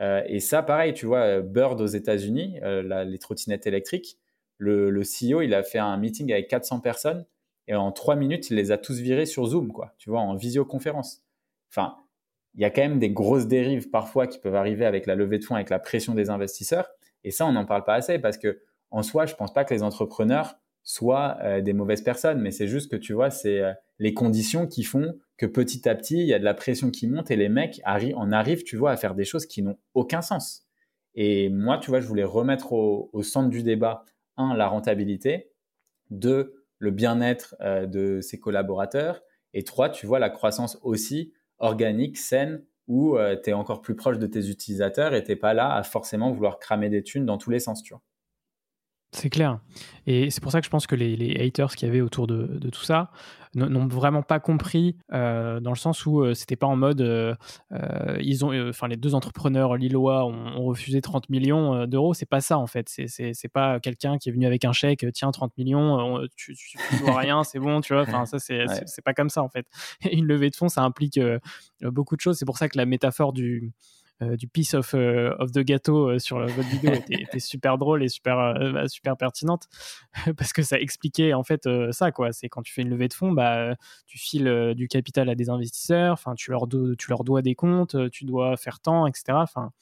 [0.00, 4.18] euh, et ça, pareil, tu vois, Bird aux États-Unis, euh, les trottinettes électriques,
[4.56, 7.26] le, le, CEO, il a fait un meeting avec 400 personnes
[7.66, 10.34] et en trois minutes, il les a tous virés sur Zoom, quoi, tu vois, en
[10.34, 11.22] visioconférence.
[11.70, 11.96] Enfin,
[12.54, 15.38] il y a quand même des grosses dérives parfois qui peuvent arriver avec la levée
[15.38, 16.90] de fonds, avec la pression des investisseurs.
[17.22, 19.74] Et ça, on n'en parle pas assez parce que en soi, je pense pas que
[19.74, 23.72] les entrepreneurs soient euh, des mauvaises personnes, mais c'est juste que tu vois, c'est euh,
[23.98, 27.06] les conditions qui font que petit à petit, il y a de la pression qui
[27.06, 30.22] monte et les mecs en arrivent, tu vois, à faire des choses qui n'ont aucun
[30.22, 30.66] sens.
[31.14, 34.04] Et moi, tu vois, je voulais remettre au, centre du débat,
[34.36, 35.50] un, la rentabilité,
[36.10, 39.22] deux, le bien-être euh, de ses collaborateurs,
[39.52, 44.18] et trois, tu vois, la croissance aussi organique, saine, où tu es encore plus proche
[44.18, 47.50] de tes utilisateurs et tu pas là à forcément vouloir cramer des thunes dans tous
[47.50, 48.02] les sens, tu vois.
[49.12, 49.58] C'est clair.
[50.06, 52.26] Et c'est pour ça que je pense que les, les haters qu'il y avait autour
[52.26, 53.10] de, de tout ça
[53.54, 57.34] n'ont vraiment pas compris euh, dans le sens où euh, c'était pas en mode euh,
[58.20, 62.14] ils ont enfin les deux entrepreneurs lillois ont, ont refusé 30 millions d'euros.
[62.14, 62.88] C'est pas ça en fait.
[62.88, 66.96] C'est pas quelqu'un qui est venu avec un chèque tiens 30 millions tu, tu, tu
[67.02, 68.02] vois rien c'est bon tu vois.
[68.02, 68.84] Enfin ça c'est ouais.
[69.04, 69.66] pas comme ça en fait.
[70.12, 71.18] Une levée de fonds ça implique
[71.82, 72.38] beaucoup de choses.
[72.38, 73.72] C'est pour ça que la métaphore du
[74.20, 78.02] du piece of, euh, of the gâteau euh, sur votre vidéo était, était, super drôle
[78.02, 79.68] et super, bah, super pertinente
[80.36, 82.32] parce que ça expliquait en fait ça quoi.
[82.32, 83.74] C'est quand tu fais une levée de fonds, bah,
[84.06, 87.54] tu files du capital à des investisseurs, enfin tu leur, do tu leur dois des
[87.54, 89.24] comptes, tu dois faire tant, etc.
[89.36, 89.72] Enfin,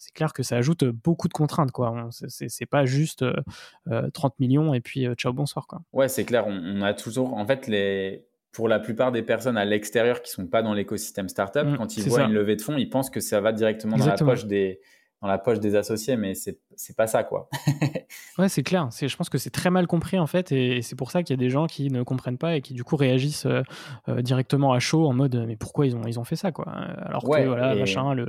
[0.00, 1.72] c'est clair que ça ajoute beaucoup de contraintes.
[1.72, 2.08] quoi.
[2.10, 5.66] C'est pas juste euh, 30 millions et puis euh, ciao, bonsoir.
[5.66, 5.82] Quoi.
[5.92, 6.46] Ouais, c'est clair.
[6.46, 7.34] On, on, a toujours.
[7.34, 11.28] En fait, les, pour la plupart des personnes à l'extérieur qui sont pas dans l'écosystème
[11.28, 12.24] startup, mmh, quand ils voient ça.
[12.24, 14.26] une levée de fonds, ils pensent que ça va directement Exactement.
[14.26, 14.80] dans la poche des,
[15.20, 16.56] dans la poche des associés, mais c'est
[16.96, 17.48] pas ça quoi.
[18.38, 18.88] ouais, c'est clair.
[18.90, 21.34] Je pense que c'est très mal compris en fait, et, et c'est pour ça qu'il
[21.34, 23.62] y a des gens qui ne comprennent pas et qui du coup réagissent euh,
[24.08, 26.70] euh, directement à chaud en mode mais pourquoi ils ont ils ont fait ça quoi?
[26.70, 27.80] Alors ouais, que voilà et...
[27.80, 28.28] machin le,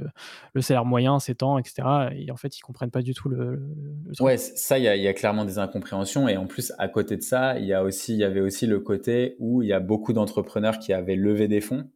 [0.54, 2.10] le salaire moyen tant etc.
[2.14, 3.62] Et en fait ils comprennent pas du tout le.
[4.20, 7.16] ouais, ça il y a, y a clairement des incompréhensions et en plus à côté
[7.16, 9.74] de ça il y a aussi il y avait aussi le côté où il y
[9.74, 11.90] a beaucoup d'entrepreneurs qui avaient levé des fonds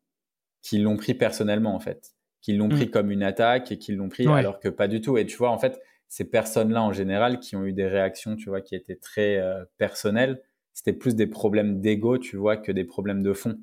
[0.62, 2.15] qui l'ont pris personnellement en fait
[2.46, 2.92] qu'ils l'ont pris mmh.
[2.92, 4.40] comme une attaque et qu'ils l'ont pris ouais.
[4.40, 5.18] alors que pas du tout.
[5.18, 8.50] Et tu vois, en fait, ces personnes-là en général qui ont eu des réactions, tu
[8.50, 10.40] vois, qui étaient très euh, personnelles,
[10.72, 13.58] c'était plus des problèmes d'ego, tu vois, que des problèmes de fond.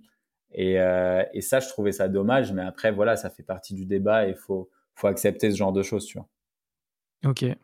[0.51, 3.87] Et, euh, et, ça, je trouvais ça dommage, mais après, voilà, ça fait partie du
[3.87, 6.29] débat et il faut, faut accepter ce genre de choses, tu vois.
[7.25, 7.45] Ok.
[7.45, 7.57] Et,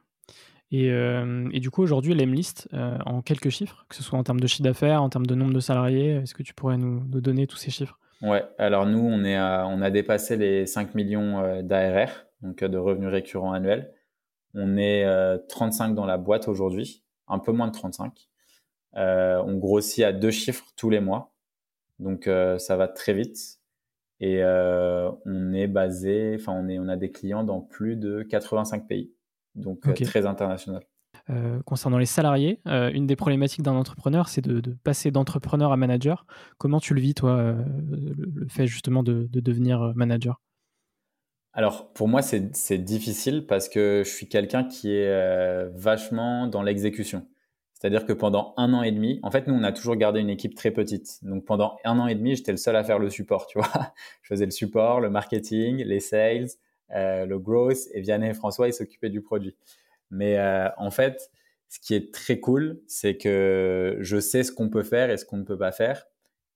[0.92, 4.40] euh, et, du coup, aujourd'hui, l'Emlist, euh, en quelques chiffres, que ce soit en termes
[4.40, 7.20] de chiffre d'affaires, en termes de nombre de salariés, est-ce que tu pourrais nous, nous
[7.20, 7.98] donner tous ces chiffres?
[8.22, 12.62] Ouais, alors nous, on, est à, on a dépassé les 5 millions euh, d'ARR, donc
[12.62, 13.92] euh, de revenus récurrents annuels.
[14.54, 15.06] On est
[15.48, 18.28] 35 euh, dans la boîte aujourd'hui, un peu moins de 35.
[18.96, 21.32] Euh, on grossit à deux chiffres tous les mois,
[21.98, 23.60] donc euh, ça va très vite.
[24.20, 28.22] Et euh, on est basé, enfin on est, on a des clients dans plus de
[28.22, 29.12] 85 pays,
[29.54, 30.04] donc okay.
[30.04, 30.82] très international.
[31.30, 35.76] Euh, concernant les salariés, euh, une des problématiques d'un entrepreneur, c'est de, passer d'entrepreneur à
[35.76, 36.24] manager.
[36.56, 37.54] Comment tu le vis, toi, euh,
[38.34, 40.40] le, fait justement de, de devenir manager?
[41.52, 47.26] Alors, pour moi, c'est difficile parce que je suis quelqu'un qui est vachement dans l'exécution.
[47.74, 50.30] C'est-à-dire que pendant un an et demi, en fait, nous, on a toujours gardé une
[50.30, 51.18] équipe très petite.
[51.22, 53.68] Donc, pendant un an et demi, j'étais le seul à faire le support, tu vois.
[54.22, 56.48] Je faisais le support, le marketing, les sales,
[56.90, 59.56] le growth, et Vianney et François, ils s'occupaient du produit.
[60.10, 61.30] Mais euh, en fait,
[61.68, 65.24] ce qui est très cool, c'est que je sais ce qu'on peut faire et ce
[65.24, 66.06] qu'on ne peut pas faire.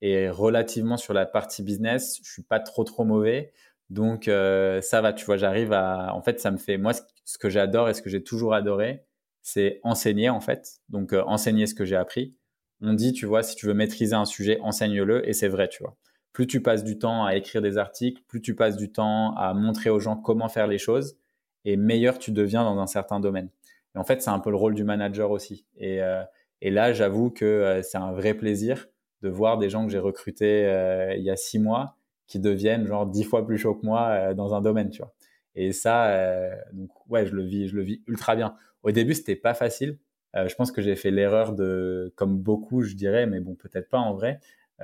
[0.00, 3.52] Et relativement sur la partie business, je suis pas trop trop mauvais.
[3.90, 6.14] Donc euh, ça va, tu vois, j'arrive à.
[6.14, 6.78] En fait, ça me fait.
[6.78, 6.92] Moi,
[7.24, 9.04] ce que j'adore et ce que j'ai toujours adoré,
[9.42, 10.80] c'est enseigner en fait.
[10.88, 12.36] Donc euh, enseigner ce que j'ai appris.
[12.80, 15.28] On dit, tu vois, si tu veux maîtriser un sujet, enseigne-le.
[15.28, 15.96] Et c'est vrai, tu vois.
[16.32, 19.54] Plus tu passes du temps à écrire des articles, plus tu passes du temps à
[19.54, 21.18] montrer aux gens comment faire les choses,
[21.64, 23.48] et meilleur tu deviens dans un certain domaine.
[23.94, 25.66] Et en fait, c'est un peu le rôle du manager aussi.
[25.76, 26.22] Et, euh,
[26.60, 28.86] et là, j'avoue que euh, c'est un vrai plaisir
[29.22, 31.96] de voir des gens que j'ai recrutés euh, il y a six mois
[32.26, 35.14] qui deviennent genre dix fois plus chauds que moi euh, dans un domaine, tu vois.
[35.54, 38.56] Et ça, euh, donc ouais, je le vis, je le vis ultra bien.
[38.82, 39.98] Au début, c'était pas facile.
[40.34, 43.98] je pense que j'ai fait l'erreur de, comme beaucoup, je dirais, mais bon, peut-être pas
[43.98, 44.40] en vrai.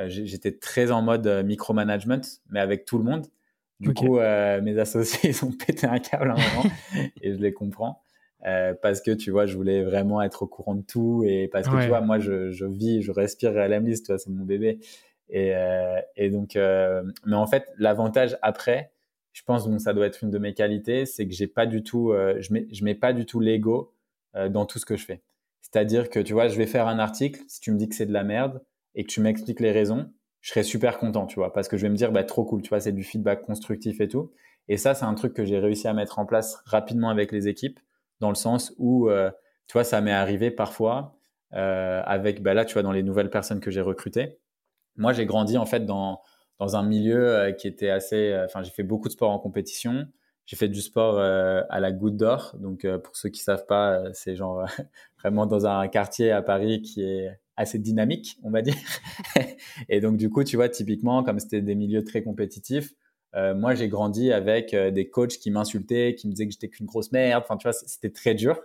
[0.06, 3.26] J'étais très en mode micromanagement, mais avec tout le monde.
[3.80, 4.06] Du okay.
[4.06, 6.70] coup, euh, mes associés, ils ont pété un câble à un moment
[7.22, 8.02] et je les comprends.
[8.46, 11.68] Euh, parce que tu vois, je voulais vraiment être au courant de tout et parce
[11.68, 11.82] que ouais.
[11.82, 14.78] tu vois, moi, je, je vis, je respire RLM List, tu vois, c'est mon bébé.
[15.28, 18.92] Et, euh, et donc, mais en fait, l'avantage après,
[19.32, 21.82] je pense que ça doit être une de mes qualités, c'est que j'ai pas du
[21.82, 23.92] tout, je mets, je mets pas du tout l'ego
[24.50, 25.20] dans tout ce que je fais.
[25.60, 28.06] C'est-à-dire que tu vois, je vais faire un article, si tu me dis que c'est
[28.06, 28.62] de la merde
[28.94, 31.82] et que tu m'expliques les raisons, je serais super content, tu vois, parce que je
[31.82, 34.32] vais me dire, bah, trop cool, tu vois, c'est du feedback constructif et tout.
[34.68, 37.48] Et ça, c'est un truc que j'ai réussi à mettre en place rapidement avec les
[37.48, 37.80] équipes,
[38.20, 39.30] dans le sens où, euh,
[39.66, 41.18] tu vois, ça m'est arrivé parfois
[41.54, 44.38] euh, avec, bah, là, tu vois, dans les nouvelles personnes que j'ai recrutées.
[44.96, 46.20] Moi, j'ai grandi, en fait, dans,
[46.58, 49.38] dans un milieu euh, qui était assez, euh, enfin, j'ai fait beaucoup de sport en
[49.38, 50.06] compétition.
[50.46, 52.56] J'ai fait du sport à la Goutte d'Or.
[52.58, 54.64] Donc, pour ceux qui savent pas, c'est genre
[55.20, 58.74] vraiment dans un quartier à Paris qui est assez dynamique, on va dire.
[59.88, 62.94] et donc, du coup, tu vois, typiquement, comme c'était des milieux très compétitifs,
[63.34, 66.68] euh, moi, j'ai grandi avec euh, des coachs qui m'insultaient, qui me disaient que j'étais
[66.68, 67.42] qu'une grosse merde.
[67.44, 68.58] Enfin, tu vois, c'était très dur.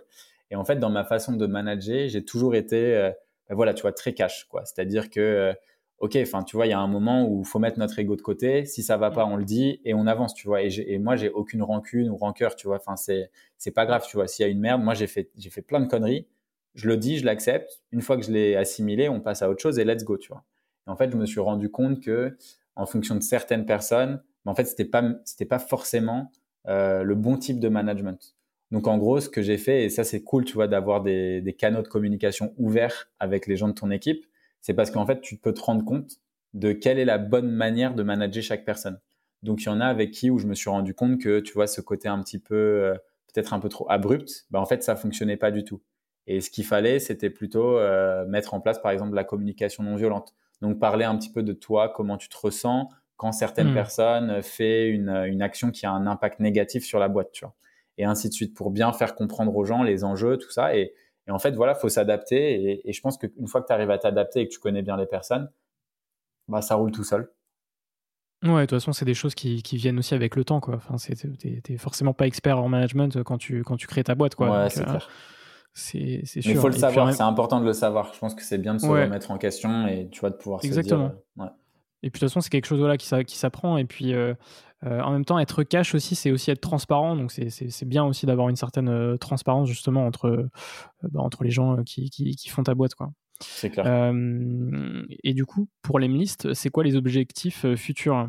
[0.50, 3.10] Et en fait, dans ma façon de manager, j'ai toujours été, euh,
[3.48, 4.64] ben voilà, tu vois, très cash, quoi.
[4.64, 5.52] C'est-à-dire que,
[5.98, 8.14] ok, enfin, tu vois, il y a un moment où il faut mettre notre ego
[8.14, 8.64] de côté.
[8.64, 10.62] Si ça va pas, on le dit et on avance, tu vois.
[10.62, 12.76] Et, et moi, j'ai aucune rancune ou rancœur, tu vois.
[12.76, 14.28] Enfin, c'est, c'est pas grave, tu vois.
[14.28, 16.28] S'il y a une merde, moi, j'ai fait, j'ai fait plein de conneries
[16.74, 17.82] je le dis, je l'accepte.
[17.92, 20.28] Une fois que je l'ai assimilé, on passe à autre chose et let's go, tu
[20.28, 20.44] vois.
[20.86, 22.36] Et en fait, je me suis rendu compte que
[22.76, 26.30] en fonction de certaines personnes, en fait, c'était pas c'était pas forcément
[26.68, 28.34] euh, le bon type de management.
[28.70, 31.40] Donc en gros, ce que j'ai fait, et ça c'est cool, tu vois, d'avoir des,
[31.40, 34.26] des, canaux de communication ouverts avec les gens de ton équipe,
[34.60, 36.18] c'est parce qu'en fait, tu peux te rendre compte
[36.54, 38.98] de quelle est la bonne manière de manager chaque personne.
[39.42, 41.52] Donc il y en a avec qui où je me suis rendu compte que, tu
[41.52, 42.94] vois, ce côté un petit peu, euh,
[43.32, 45.82] peut-être un peu trop abrupt, bah, en fait, ça fonctionnait pas du tout.
[46.26, 49.96] Et ce qu'il fallait, c'était plutôt euh, mettre en place, par exemple, la communication non
[49.96, 50.34] violente.
[50.62, 53.74] Donc parler un petit peu de toi, comment tu te ressens quand certaines hmm.
[53.74, 57.54] personnes font une, une, action qui a un impact négatif sur la boîte, tu vois.
[57.96, 60.76] Et ainsi de suite, pour bien faire comprendre aux gens les enjeux, tout ça.
[60.76, 60.94] Et,
[61.28, 62.60] et en fait, voilà, faut s'adapter.
[62.60, 64.82] Et, et, je pense qu'une fois que tu arrives à t'adapter et que tu connais
[64.82, 65.48] bien les personnes,
[66.48, 67.30] bah, ça roule tout seul.
[68.42, 70.74] Ouais, de toute façon, c'est des choses qui, qui, viennent aussi avec le temps, quoi.
[70.76, 70.96] Enfin,
[71.38, 74.64] t'es forcément pas expert en management quand tu, quand tu crées ta boîte, quoi.
[74.64, 75.08] Ouais, c'est euh, clair.
[75.74, 76.42] C'est sûr.
[76.46, 78.12] Il faut le savoir, c'est important de le savoir.
[78.14, 80.64] Je pense que c'est bien de se remettre en question et tu vois, de pouvoir
[80.64, 81.08] Exactement.
[81.08, 81.22] se dire.
[81.36, 81.50] Ouais.
[82.04, 83.76] Et puis de toute façon, c'est quelque chose là, qui, s'apprend.
[83.76, 84.34] Et puis euh,
[84.84, 87.16] euh, en même temps, être cash aussi, c'est aussi être transparent.
[87.16, 90.48] Donc c'est bien aussi d'avoir une certaine transparence justement entre,
[91.02, 92.94] bah, entre les gens qui, qui, qui, font ta boîte.
[92.94, 93.10] Quoi.
[93.40, 94.12] C'est clair.
[95.24, 98.28] et du coup, pour les listes, c'est quoi les objectifs futurs?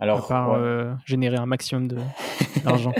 [0.00, 1.88] Alors, à part euh, générer un maximum
[2.64, 2.92] d'argent.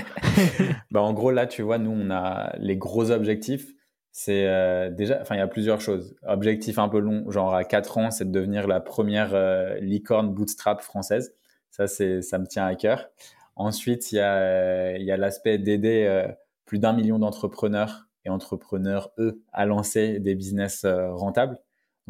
[0.91, 3.73] bah, en gros, là, tu vois, nous, on a les gros objectifs.
[4.13, 6.15] C'est euh, déjà, enfin, il y a plusieurs choses.
[6.27, 10.35] Objectif un peu long, genre à 4 ans, c'est de devenir la première euh, licorne
[10.35, 11.35] bootstrap française.
[11.71, 13.09] Ça, c'est, ça me tient à cœur.
[13.57, 16.27] Ensuite, il y a, il y a l'aspect d'aider
[16.65, 21.59] plus d'un million d'entrepreneurs et entrepreneurs, eux, à lancer des business rentables.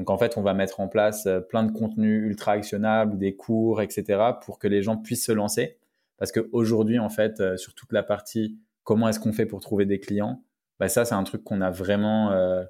[0.01, 3.37] Donc en fait, on va mettre en place euh, plein de contenus ultra actionnables, des
[3.37, 5.77] cours, etc., pour que les gens puissent se lancer.
[6.17, 9.85] Parce qu'aujourd'hui, en fait, euh, sur toute la partie comment est-ce qu'on fait pour trouver
[9.85, 10.43] des clients,
[10.79, 12.65] bah ça, c'est un truc qu'on a vraiment, euh,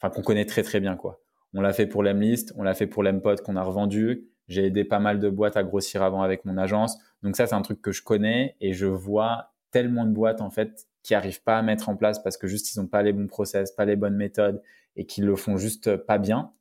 [0.00, 1.20] qu'on connaît très très bien quoi.
[1.52, 4.30] On l'a fait pour l'Emlist, on l'a fait pour l'Empod qu'on a revendu.
[4.48, 6.98] J'ai aidé pas mal de boîtes à grossir avant avec mon agence.
[7.22, 10.48] Donc ça, c'est un truc que je connais et je vois tellement de boîtes en
[10.48, 13.12] fait qui arrivent pas à mettre en place parce que juste ils n'ont pas les
[13.12, 14.62] bons process, pas les bonnes méthodes
[14.96, 16.54] et qui le font juste pas bien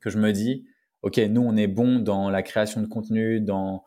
[0.00, 0.66] que je me dis,
[1.02, 3.84] OK, nous, on est bon dans la création de contenu, dans,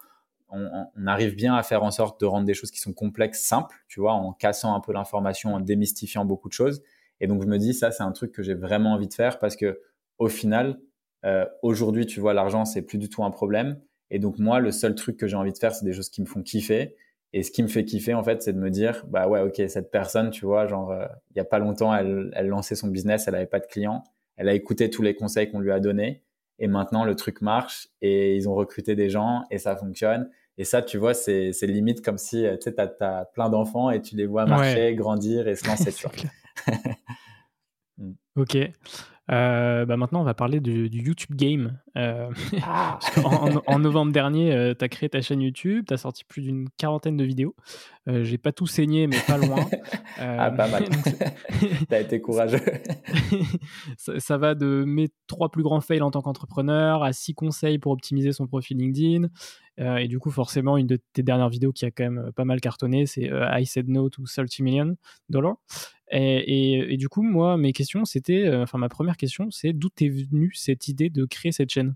[0.50, 3.76] on, arrive bien à faire en sorte de rendre des choses qui sont complexes simples,
[3.88, 6.82] tu vois, en cassant un peu l'information, en démystifiant beaucoup de choses.
[7.19, 9.39] Et donc, je me dis, ça, c'est un truc que j'ai vraiment envie de faire
[9.39, 9.82] parce que,
[10.17, 10.80] au final,
[11.26, 13.80] euh, aujourd'hui, tu vois, l'argent, c'est plus du tout un problème.
[14.10, 16.21] Et donc, moi, le seul truc que j'ai envie de faire, c'est des choses qui
[16.21, 16.95] me font kiffer.
[17.34, 19.62] Et ce qui me fait kiffer, en fait, c'est de me dire, bah ouais, ok,
[19.69, 22.88] cette personne, tu vois, genre, euh, il y a pas longtemps, elle, elle lançait son
[22.88, 24.04] business, elle avait pas de clients
[24.41, 26.23] elle a écouté tous les conseils qu'on lui a donnés
[26.58, 30.32] et maintenant le truc marche et ils ont recruté des gens et ça fonctionne.
[30.58, 34.15] Et ça, tu vois, c'est limite comme si tu sais, as, plein d'enfants et tu
[34.15, 35.91] les vois marcher, grandir et se lancer.
[37.97, 38.13] Mm.
[38.38, 38.58] ok.
[39.32, 41.80] Euh, bah maintenant, on va parler du, YouTube Game.
[41.98, 42.30] Euh,
[42.63, 43.00] ah.
[43.67, 46.67] en, novembre dernier, euh, tu as créé ta chaîne YouTube, tu as sorti plus d'une
[46.78, 47.56] quarantaine de vidéos.
[48.08, 49.63] J'ai pas tout saigné, mais pas loin.
[50.17, 50.86] ah, pas mal.
[51.88, 52.60] tu as été courageux.
[53.96, 57.91] ça, va de mes trois plus grands fails en tant qu'entrepreneur à six conseils pour
[57.91, 59.28] optimiser son profil LinkedIn.
[59.78, 62.60] et du coup, forcément, une de tes dernières vidéos qui a quand même pas mal
[62.60, 64.96] cartonné, c'est I said no to 30 million
[65.30, 65.58] dollars.
[66.12, 70.10] Et, du coup, moi, mes questions, c'était, euh, enfin, ma première question, c'est d'où t'es
[70.10, 71.95] venue cette idée de créer cette chaîne?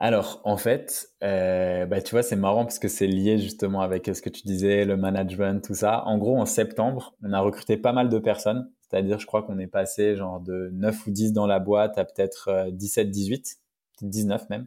[0.00, 4.10] Alors, en fait, euh, bah, tu vois, c'est marrant parce que c'est lié justement avec
[4.12, 6.04] ce que tu disais, le management, tout ça.
[6.06, 8.70] En gros, en septembre, on a recruté pas mal de personnes.
[8.80, 12.04] C'est-à-dire, je crois qu'on est passé genre de 9 ou 10 dans la boîte à
[12.04, 13.56] peut-être 17, 18,
[14.02, 14.66] 19 même,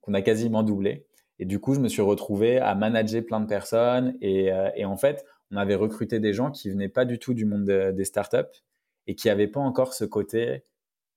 [0.00, 1.06] qu'on a quasiment doublé.
[1.42, 4.14] Et du coup, je me suis retrouvé à manager plein de personnes.
[4.22, 7.44] Euh, et en fait, on avait recruté des gens qui venaient pas du tout du
[7.44, 8.38] monde des startups
[9.06, 10.64] et qui n'avaient pas encore ce côté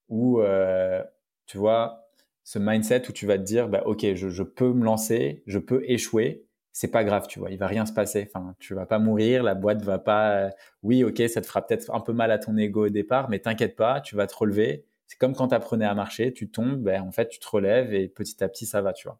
[0.09, 1.03] où, euh,
[1.45, 2.09] tu vois,
[2.43, 5.83] ce mindset où tu vas te dire, bah, ok, je, peux me lancer, je peux
[5.85, 8.29] échouer, c'est pas grave, tu vois, il va rien se passer.
[8.29, 10.31] Enfin, tu vas pas mourir, la boîte va pas.
[10.47, 10.49] Euh,
[10.83, 13.39] oui, ok, ça te fera peut-être un peu mal à ton ego au départ, mais
[13.39, 14.85] t'inquiète pas, tu vas te relever.
[15.07, 17.93] C'est comme quand tu apprenais à marcher, tu tombes, ben, en fait, tu te relèves
[17.93, 19.19] et petit à petit, ça va, tu vois.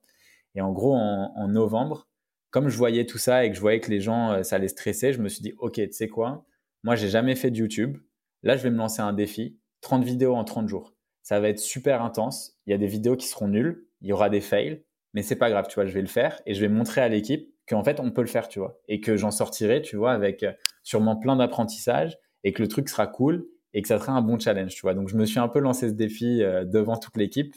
[0.55, 2.07] Et en gros, en novembre,
[2.55, 4.69] comme je voyais tout ça et que je voyais que les gens, euh, ça les
[4.69, 6.45] stressait, je me suis dit, OK, tu sais quoi?
[6.83, 7.97] Moi, j'ai jamais fait de YouTube.
[8.43, 10.95] Là, je vais me lancer un défi 30 vidéos en 30 jours.
[11.21, 12.57] Ça va être super intense.
[12.65, 13.85] Il y a des vidéos qui seront nulles.
[13.99, 14.85] Il y aura des fails.
[15.13, 17.09] Mais c'est pas grave, tu vois, je vais le faire et je vais montrer à
[17.09, 18.79] l'équipe qu'en fait, on peut le faire, tu vois.
[18.87, 22.87] Et que j'en sortirai, tu vois, avec euh, sûrement plein d'apprentissages et que le truc
[22.87, 24.93] sera cool et que ça sera un bon challenge, tu vois.
[24.93, 27.53] Donc, je me suis un peu lancé ce défi euh, devant toute l'équipe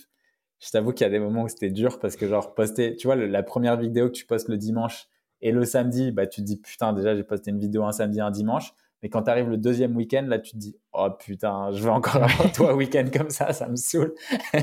[0.61, 3.07] je t'avoue qu'il y a des moments où c'était dur parce que genre poster, tu
[3.07, 5.09] vois, la première vidéo que tu postes le dimanche
[5.41, 8.21] et le samedi, bah tu te dis putain déjà j'ai posté une vidéo un samedi
[8.21, 11.71] un dimanche, Mais quand tu arrives le deuxième week-end, là, tu te dis, oh putain,
[11.73, 14.15] je veux encore avoir toi week-end comme ça, ça me saoule.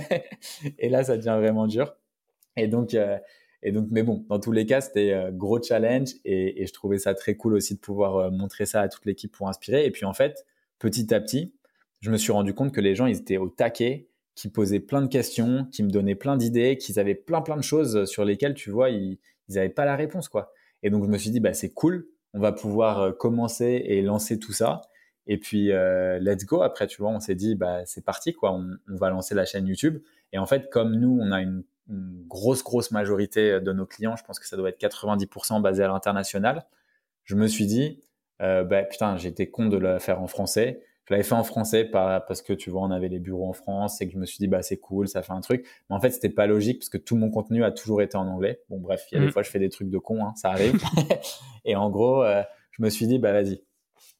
[0.77, 1.95] et là, ça devient vraiment dur.
[2.57, 3.17] Et donc, euh,
[3.63, 6.73] et donc, mais bon, dans tous les cas, c'était euh, gros challenge et, et, je
[6.73, 9.85] trouvais ça très cool aussi de pouvoir euh, montrer ça à toute l'équipe pour inspirer.
[9.85, 10.45] Et puis, en fait,
[10.79, 11.53] petit à petit,
[12.01, 15.01] je me suis rendu compte que les gens, ils étaient au taquet, qui posaient plein
[15.01, 18.53] de questions, qui me donnaient plein d'idées, qu'ils avaient plein, plein de choses sur lesquelles,
[18.53, 19.17] tu vois, ils
[19.49, 20.51] n'avaient pas la réponse, quoi.
[20.83, 24.01] Et donc, je me suis dit, bah, c'est cool, on va pouvoir euh, commencer et
[24.01, 24.81] lancer tout ça.
[25.25, 26.61] Et puis, euh, let's go.
[26.61, 28.53] Après, tu vois, on s'est dit, bah, c'est parti, quoi.
[28.53, 29.99] On, va lancer la chaîne YouTube.
[30.33, 31.63] Et en fait, comme nous, on a une,
[32.27, 35.87] grosse, grosse majorité de nos clients, je pense que ça doit être 90% basé à
[35.87, 36.65] l'international,
[37.25, 38.03] je me suis dit,
[38.41, 40.81] euh, bah, putain, j'étais con de le faire en français.
[41.07, 44.01] Je l'avais fait en français parce que tu vois, on avait les bureaux en France
[44.01, 45.65] et que je me suis dit, bah, c'est cool, ça fait un truc.
[45.89, 48.27] Mais en fait, c'était pas logique parce que tout mon contenu a toujours été en
[48.27, 48.61] anglais.
[48.69, 49.31] Bon, bref, il y a des mm.
[49.31, 50.81] fois, je fais des trucs de con, hein, ça arrive.
[51.65, 52.41] et en gros, euh,
[52.71, 53.61] je me suis dit, bah, vas-y,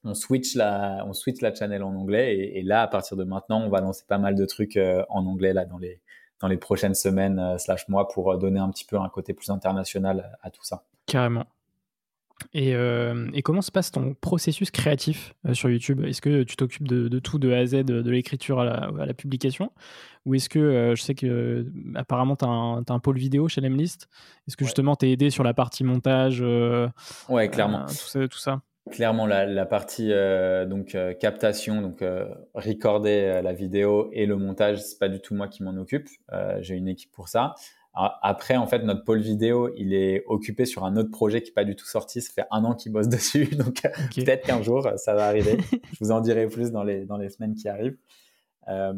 [0.04, 2.38] on switch la, on switch la channel en anglais.
[2.38, 5.26] Et, là, à partir de maintenant, on va lancer pas mal de trucs euh, en
[5.26, 6.02] anglais là dans les,
[6.39, 9.50] dans les prochaines semaines euh, slash mois pour donner un petit peu un côté plus
[9.50, 10.84] international à tout ça.
[11.08, 11.48] Carrément.
[12.56, 16.04] Euh, et, comment se passe ton processus créatif euh, sur YouTube?
[16.06, 19.71] Est-ce que tu t'occupes de, tout de A à Z, de, l'écriture à la, publication?
[20.26, 24.10] Ou est-ce que, euh, je sais que apparemment tu as, un pôle vidéo chez Lemlist,
[24.48, 26.43] est-ce que justement tu es aidé sur la partie montage
[27.30, 27.86] Ouais, clairement.
[27.86, 30.12] tout, ça, tout, ça, Clairement, la, partie
[30.67, 32.04] donc captation, donc
[32.54, 36.08] recorder la vidéo et le montage, c'est pas du tout moi qui m'en occupe.
[36.60, 37.56] J'ai une équipe pour ça.
[37.95, 41.53] Après, en fait, notre pôle vidéo, il est occupé sur un autre projet qui n'est
[41.53, 42.21] pas du tout sorti.
[42.21, 43.45] Ça fait un an qu'il bosse dessus.
[43.55, 43.81] Donc,
[44.15, 45.58] peut-être qu'un jour, ça va arriver.
[45.93, 47.97] Je vous en dirai plus dans les, dans les semaines qui arrivent.
[48.67, 48.93] Euh,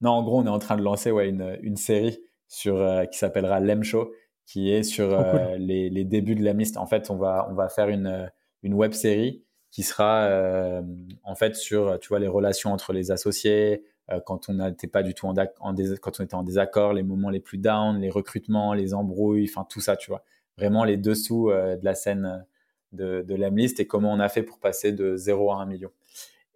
[0.00, 2.18] non, en gros, on est en train de lancer ouais, une, une série
[2.48, 4.10] sur, euh, qui s'appellera Lem Show,
[4.44, 6.78] qui est sur oh, euh, les, les, débuts de Lemlist.
[6.78, 8.28] En fait, on va, on va faire une,
[8.64, 10.82] une web série qui sera
[11.22, 13.84] en fait sur tu vois, les relations entre les associés, euh,
[14.26, 17.40] quand on n'était pas du tout en, quand on était en désaccord, les moments les
[17.40, 20.24] plus down, les recrutements, les embrouilles, enfin tout ça, tu vois.
[20.58, 22.44] Vraiment les dessous euh, de la scène
[22.92, 25.90] de, de l'Emlist et comment on a fait pour passer de 0 à 1 million.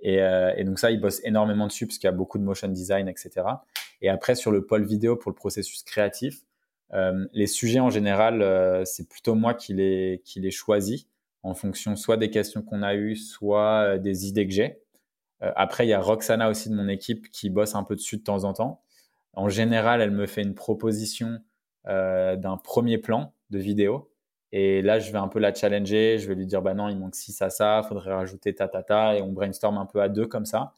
[0.01, 2.45] Et, euh, et, donc ça, ils bossent énormément dessus parce qu'il y a beaucoup de
[2.45, 3.47] motion design, etc.
[4.03, 6.43] Et après, sur le pôle vidéo pour le processus créatif,
[6.93, 11.07] euh, les sujets en général, euh, c'est plutôt moi qui les, qui les choisis
[11.43, 14.79] en fonction soit des questions qu'on a eues, soit des idées que j'ai.
[15.45, 18.17] Euh, après, il y a Roxana aussi de mon équipe qui bosse un peu dessus
[18.19, 18.83] de temps en temps.
[19.35, 21.39] En général, elle me fait une proposition
[21.87, 24.11] euh, d'un premier plan de vidéo.
[24.53, 26.19] Et là, je vais un peu la challenger.
[26.19, 27.83] Je vais lui dire, bah non, il manque ci, ça, ça.
[27.89, 29.17] Faudrait rajouter ta, ta, ta.
[29.17, 30.75] Et on brainstorm un peu à deux comme ça.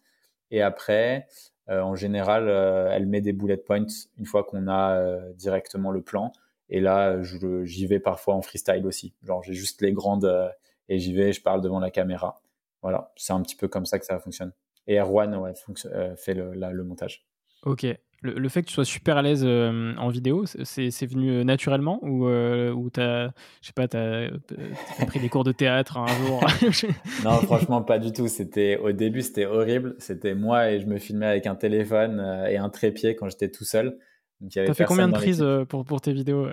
[0.51, 1.27] Et après,
[1.69, 3.87] euh, en général, elle met des bullet points
[4.19, 6.33] une fois qu'on a directement le plan.
[6.71, 9.15] Et là, j'y vais parfois en freestyle aussi.
[9.23, 10.51] Genre, j'ai juste les grandes
[10.89, 12.41] et j'y vais, je parle devant la caméra.
[12.83, 14.53] Voilà, c'est un petit peu comme ça que ça fonctionne.
[14.87, 15.53] Et Erwan ouais,
[15.87, 17.27] euh, fait le, le, montage.
[17.65, 17.87] Ok.
[18.23, 22.01] Le, fait que tu sois super à l'aise euh, en vidéo, c'est venu euh, naturellement
[22.03, 24.29] ou, ou as, je sais pas, t'as
[24.99, 26.41] as pris des cours de théâtre un jour?
[27.25, 28.27] Non, franchement, pas du tout.
[28.27, 29.95] C'était au début, c'était horrible.
[29.99, 33.65] C'était moi et je me filmais avec un téléphone et un trépied quand j'étais tout
[33.65, 33.99] seul.
[34.53, 36.47] T'as fait combien de prises euh, pour, pour tes vidéos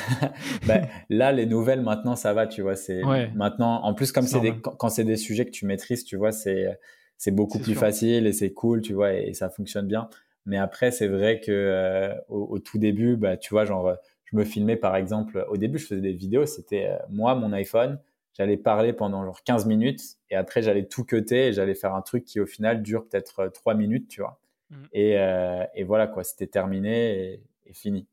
[0.66, 2.76] bah, Là, les nouvelles, maintenant, ça va, tu vois.
[2.76, 3.02] C'est
[3.34, 6.32] maintenant, en plus, comme c'est des, quand c'est des sujets que tu maîtrises, tu vois,
[6.32, 6.78] c'est
[7.16, 10.08] c'est beaucoup plus facile et c'est cool, tu vois, et, ça fonctionne bien.
[10.46, 14.44] Mais après, c'est vrai que euh, au, tout début, bah, tu vois, genre, je me
[14.44, 15.44] filmais par exemple.
[15.48, 16.46] Au début, je faisais des vidéos.
[16.46, 18.00] C'était euh, moi, mon iPhone.
[18.32, 22.00] J'allais parler pendant genre 15 minutes et après, j'allais tout cuter et j'allais faire un
[22.00, 24.39] truc qui, au final, dure peut-être 3 minutes, tu vois.
[24.70, 24.84] Mmh.
[24.96, 28.08] Euh, et, voilà, quoi, c'était terminé et, fini.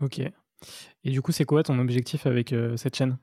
[0.00, 0.20] Ok.
[0.20, 3.18] Et du coup, c'est quoi ton objectif avec euh, cette chaîne?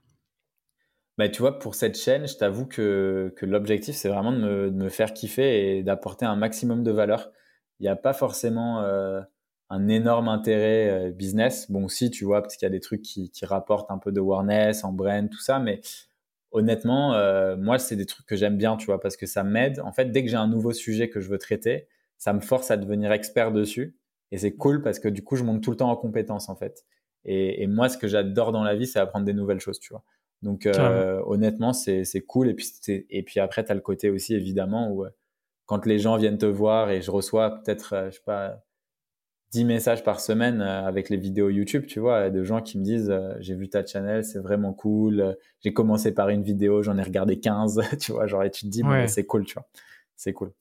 [1.18, 4.90] Bah, tu vois, pour cette chaîne, je t'avoue que, que l'objectif, c'est vraiment de me,
[4.90, 7.32] faire kiffer et d'apporter un maximum de valeur.
[7.80, 9.22] Il n'y a pas forcément euh,
[9.70, 11.70] un énorme intérêt business.
[11.70, 14.12] Bon, si, tu vois, parce qu'il y a des trucs qui, qui, rapportent un peu
[14.12, 15.82] de awareness, en brand, tout ça, mais
[16.52, 17.12] honnêtement,
[17.58, 19.82] moi, c'est des trucs que j'aime bien, tu vois, parce que ça m'aide.
[19.82, 21.88] En fait, dès que j'ai un nouveau sujet que je veux traiter,
[22.20, 23.98] ça me force à devenir expert dessus.
[24.32, 26.56] Et c'est cool parce que du coup, je monte tout le temps en compétences en
[26.56, 26.86] fait.
[27.26, 30.04] Et, moi, ce que j'adore dans la vie, c'est apprendre des nouvelles choses, tu vois.
[30.42, 32.48] Donc, euh, honnêtement, c'est cool.
[32.50, 35.10] Et puis, et puis après, tu as le côté aussi, évidemment, où euh,
[35.66, 38.64] quand les gens viennent te voir et je reçois peut-être, euh, je sais pas,
[39.52, 43.12] 10 messages par semaine avec les vidéos YouTube, tu vois, de gens qui me disent
[43.40, 45.36] j'ai vu ta channel, c'est vraiment cool.
[45.62, 48.70] J'ai commencé par une vidéo, j'en ai regardé 15, tu vois, genre et tu te
[48.70, 49.68] dis c'est cool, tu vois.
[50.16, 50.54] C'est cool.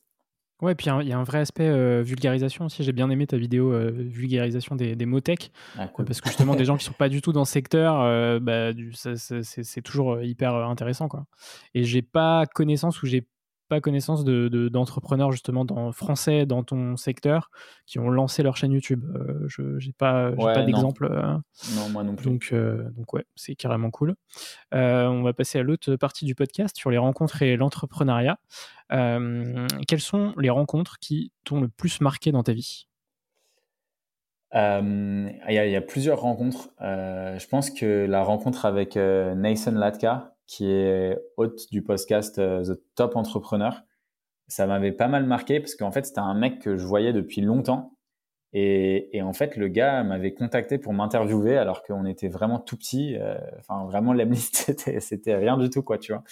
[0.60, 2.82] Ouais, puis il y, a un vrai aspect vulgarisation aussi.
[2.82, 5.50] J'ai bien aimé ta vidéo vulgarisation des, des mots tech.
[5.78, 8.72] Ah, parce que justement, des gens qui sont pas du tout dans ce secteur, bah,
[8.94, 11.08] c'est toujours hyper intéressant.
[11.08, 11.26] Quoi.
[11.74, 13.26] Et j'ai pas connaissance ou j'ai
[13.68, 17.50] pas connaissance d'entrepreneurs de, justement dans, français dans ton secteur
[17.86, 19.04] qui ont lancé leur chaîne YouTube.
[19.14, 21.06] Euh, je n'ai pas, pas d'exemple.
[21.10, 21.36] Euh.
[21.76, 22.26] non, moi non plus.
[22.26, 24.14] Donc, euh, donc ouais, c'est carrément cool.
[24.72, 28.38] on va passer à l'autre partie du podcast sur les rencontres et l'entrepreneuriat.
[28.90, 32.86] quelles sont les rencontres qui t'ont le plus marqué dans ta vie?
[34.54, 36.70] Il y, y, a plusieurs rencontres.
[36.80, 42.80] je pense que la rencontre avec Nathan Latka, qui est hôte du podcast euh, The
[42.96, 43.82] Top Entrepreneur.
[44.48, 47.42] Ça m'avait pas mal marqué parce qu'en fait, c'était un mec que je voyais depuis
[47.42, 47.92] longtemps.
[48.54, 52.78] Et, et en fait, le gars m'avait contacté pour m'interviewer alors qu'on était vraiment tout
[52.78, 53.14] petit.
[53.18, 56.24] Euh, enfin, vraiment, l'Emlist, c'était, c'était rien du tout, quoi, tu vois.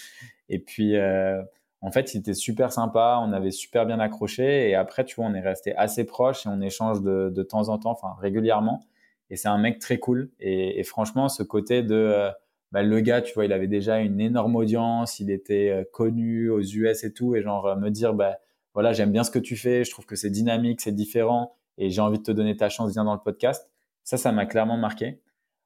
[0.49, 1.43] Et puis, euh,
[1.83, 3.21] en fait, il était super sympa.
[3.23, 4.71] On avait super bien accroché.
[4.71, 7.69] Et après, tu vois, on est resté assez proches et on échange de, de temps
[7.69, 8.83] en temps, enfin, régulièrement.
[9.29, 10.31] Et c'est un mec très cool.
[10.41, 12.31] Et, et franchement, ce côté de
[12.73, 16.51] bah, le gars, tu vois, il avait déjà une énorme audience, il était euh, connu
[16.51, 18.39] aux US et tout, et genre euh, me dire, bah
[18.75, 21.91] voilà, j'aime bien ce que tu fais, je trouve que c'est dynamique, c'est différent, et
[21.91, 23.71] j'ai envie de te donner ta chance, viens dans le podcast.
[24.05, 25.21] Ça, ça m'a clairement marqué.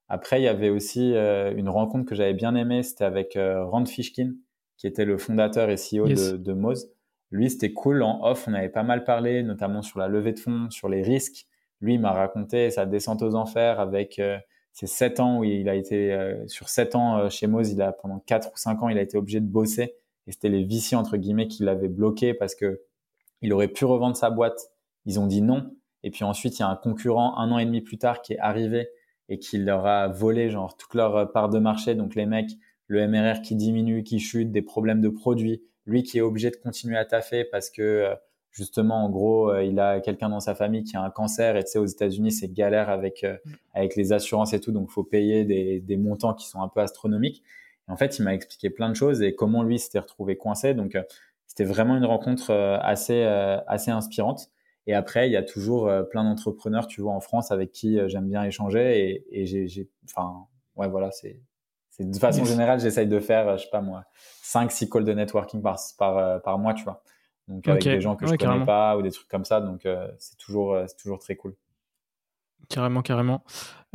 [0.08, 3.86] Après, il y avait aussi euh, une rencontre que j'avais bien aimée, c'était avec Rand
[3.86, 4.34] Fishkin,
[4.76, 6.90] qui était le fondateur et CEO de, de Moz.
[7.30, 8.02] Lui, c'était cool.
[8.02, 11.02] En off, on avait pas mal parlé, notamment sur la levée de fonds, sur les
[11.02, 11.46] risques.
[11.80, 14.20] Lui, il m'a raconté sa descente aux enfers avec
[14.80, 17.82] c'est sept ans où il a été euh, sur sept ans euh, chez Moz, il
[17.82, 19.94] a pendant quatre ou cinq ans, il a été obligé de bosser
[20.26, 22.80] et c'était les viciers entre guillemets qui l'avaient bloqué parce que
[23.42, 24.70] il aurait pu revendre sa boîte.
[25.04, 25.70] Ils ont dit non.
[26.02, 28.32] Et puis ensuite, il y a un concurrent un an et demi plus tard qui
[28.32, 28.88] est arrivé
[29.28, 31.94] et qui leur a volé genre toute leur euh, part de marché.
[31.94, 32.52] Donc les mecs,
[32.86, 36.56] le MRR qui diminue, qui chute, des problèmes de produits, lui qui est obligé de
[36.56, 38.14] continuer à taffer parce que
[38.50, 41.64] justement, en gros, euh, il a quelqu'un dans sa famille qui a un cancer et
[41.64, 43.52] tu sais, aux États-Unis, c'est galère avec, euh, mm.
[43.74, 46.68] avec les assurances et tout, donc il faut payer des, des, montants qui sont un
[46.68, 47.42] peu astronomiques.
[47.88, 50.74] Et en fait, il m'a expliqué plein de choses et comment lui s'était retrouvé coincé.
[50.74, 51.02] Donc, euh,
[51.46, 54.50] c'était vraiment une rencontre assez, assez inspirante.
[54.86, 58.28] Et après, il y a toujours plein d'entrepreneurs, tu vois, en France avec qui j'aime
[58.28, 60.46] bien échanger et, et j'ai, enfin,
[60.76, 61.40] ouais, voilà, c'est,
[61.98, 64.04] de façon générale, j'essaye de faire, je sais pas moi,
[64.42, 67.02] 5 6 calls de networking par, par, par mois, tu vois
[67.50, 69.60] donc avec des gens que je connais pas ou des trucs comme ça.
[69.60, 71.56] Donc euh, c'est toujours, euh, c'est toujours très cool.
[72.68, 73.42] Carrément, carrément.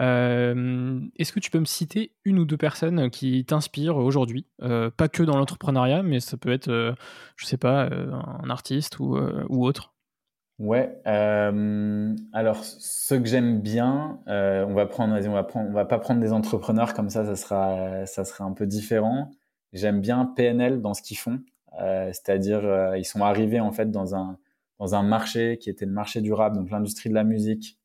[0.02, 4.46] Euh, est-ce que tu peux me citer une ou deux personnes qui t'inspirent aujourd'hui?
[4.60, 6.96] Pas que dans l'entrepreneuriat, mais ça peut être,
[7.38, 9.94] je sais pas, un artiste ou, ou autre.
[10.60, 11.00] Ouais.
[11.06, 16.20] alors, ceux que j'aime bien, on va prendre, on va prendre, on va pas prendre
[16.20, 19.32] des entrepreneurs comme ça, ça sera, ça sera un peu différent.
[19.72, 21.40] J'aime bien PNL dans ce qu'ils font.
[21.82, 24.38] Euh, c'est-à-dire euh, ils sont arrivés en fait dans un
[24.80, 27.80] dans un marché qui était le marché durable, donc l'industrie de la musique,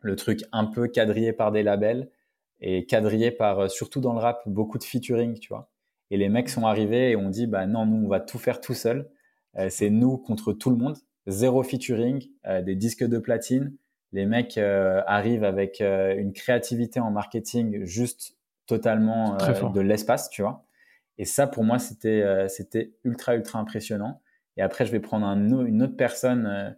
[0.00, 2.10] le truc un peu quadrillé par des labels
[2.60, 5.70] et quadrillé par euh, surtout dans le rap beaucoup de featuring, tu vois.
[6.10, 8.60] Et les mecs sont arrivés et ont dit bah non nous on va tout faire
[8.60, 9.10] tout seul,
[9.70, 12.28] c'est nous contre tout le monde, zéro featuring,
[12.64, 13.74] des disques de platine.
[14.12, 20.65] Les mecs arrivent avec une créativité en marketing juste totalement de l'espace, tu vois.
[21.18, 24.20] Et ça, pour moi, c'était euh, c'était ultra, ultra impressionnant.
[24.56, 26.70] Et après, je vais prendre un, une autre personne euh,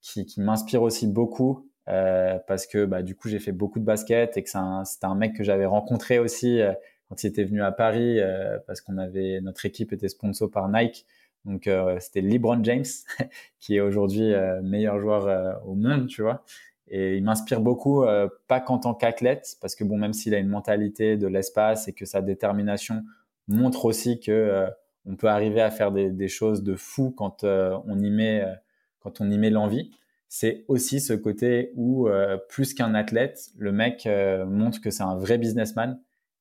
[0.00, 3.84] qui, qui m'inspire aussi beaucoup euh, parce que bah, du coup, j'ai fait beaucoup de
[3.84, 6.72] basket et que c'était un, mec que j'avais rencontré aussi euh,
[7.08, 8.18] quand il était venu à Paris
[8.66, 11.06] parce qu'on avait notre équipe était sponsor par Nike.
[11.44, 11.70] Donc,
[12.00, 12.84] c'était LeBron James
[13.60, 14.34] qui est aujourd'hui
[14.64, 16.42] meilleur joueur au monde, tu vois.
[16.88, 18.04] Et il m'inspire beaucoup,
[18.48, 21.92] pas qu'en tant qu'athlète, parce que bon, même s'il a une mentalité de l'espace et
[21.92, 23.04] que sa détermination
[23.48, 24.68] montre aussi que euh,
[25.04, 28.42] on peut arriver à faire des, des choses de fou quand euh, on y met
[28.42, 28.54] euh,
[29.00, 29.90] quand on y met l'envie.
[30.28, 32.08] C'est aussi ce côté où
[32.48, 34.08] plus qu'un athlète, le mec
[34.48, 36.00] montre que c'est un vrai businessman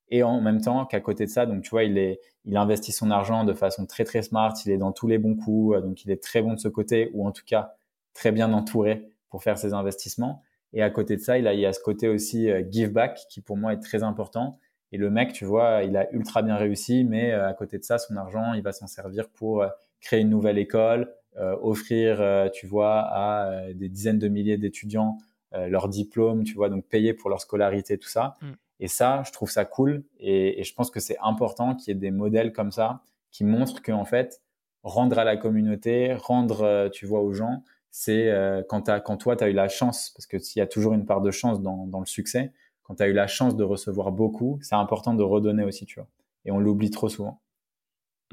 [0.09, 2.91] et en même temps qu'à côté de ça, donc tu vois, il est, il investit
[2.91, 6.03] son argent de façon très très smart, il est dans tous les bons coups, donc
[6.03, 7.75] il est très bon de ce côté ou en tout cas
[8.15, 10.41] très bien entouré pour faire ses investissements.
[10.73, 13.19] Et à côté de ça, il a, il y a ce côté aussi give back
[13.29, 14.57] qui pour moi est très important.
[14.95, 17.83] Et le mec, tu vois, il a ultra bien réussi, mais euh, à côté de
[17.83, 19.67] ça, son argent, il va s'en servir pour euh,
[19.99, 22.23] créer une nouvelle école, euh, offrir,
[22.53, 25.17] tu vois, à des dizaines de milliers d'étudiants
[25.51, 28.35] leur diplôme, tu vois, donc payer pour leur scolarité, tout ça.
[28.41, 28.51] Mm.
[28.79, 30.05] Et ça, je trouve ça cool.
[30.17, 33.81] Et, je pense que c'est important qu'il y ait des modèles comme ça qui montrent
[33.81, 34.41] qu'en fait,
[34.83, 38.33] rendre à la communauté, rendre, tu vois, aux gens, c'est
[38.69, 41.05] quand, quand toi, tu as eu la chance, parce que s'il y a toujours une
[41.05, 42.53] part de chance dans, dans le succès,
[42.85, 45.99] quand tu as eu la chance de recevoir beaucoup, c'est important de redonner aussi, tu
[45.99, 46.07] vois.
[46.45, 47.41] Et on l'oublie trop souvent.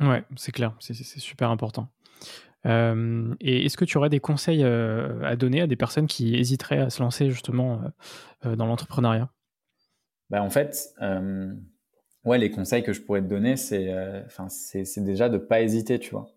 [0.00, 1.88] Ouais, c'est clair, c'est super important.
[2.64, 6.90] et est-ce que tu aurais des conseils à donner à des personnes qui hésiteraient à
[6.90, 7.82] se lancer justement
[8.44, 9.30] dans l'entrepreneuriat?
[10.30, 10.94] Bah, En fait,
[12.24, 13.90] ouais, les conseils que je pourrais te donner, c'est
[14.98, 16.28] déjà de ne pas hésiter, tu vois.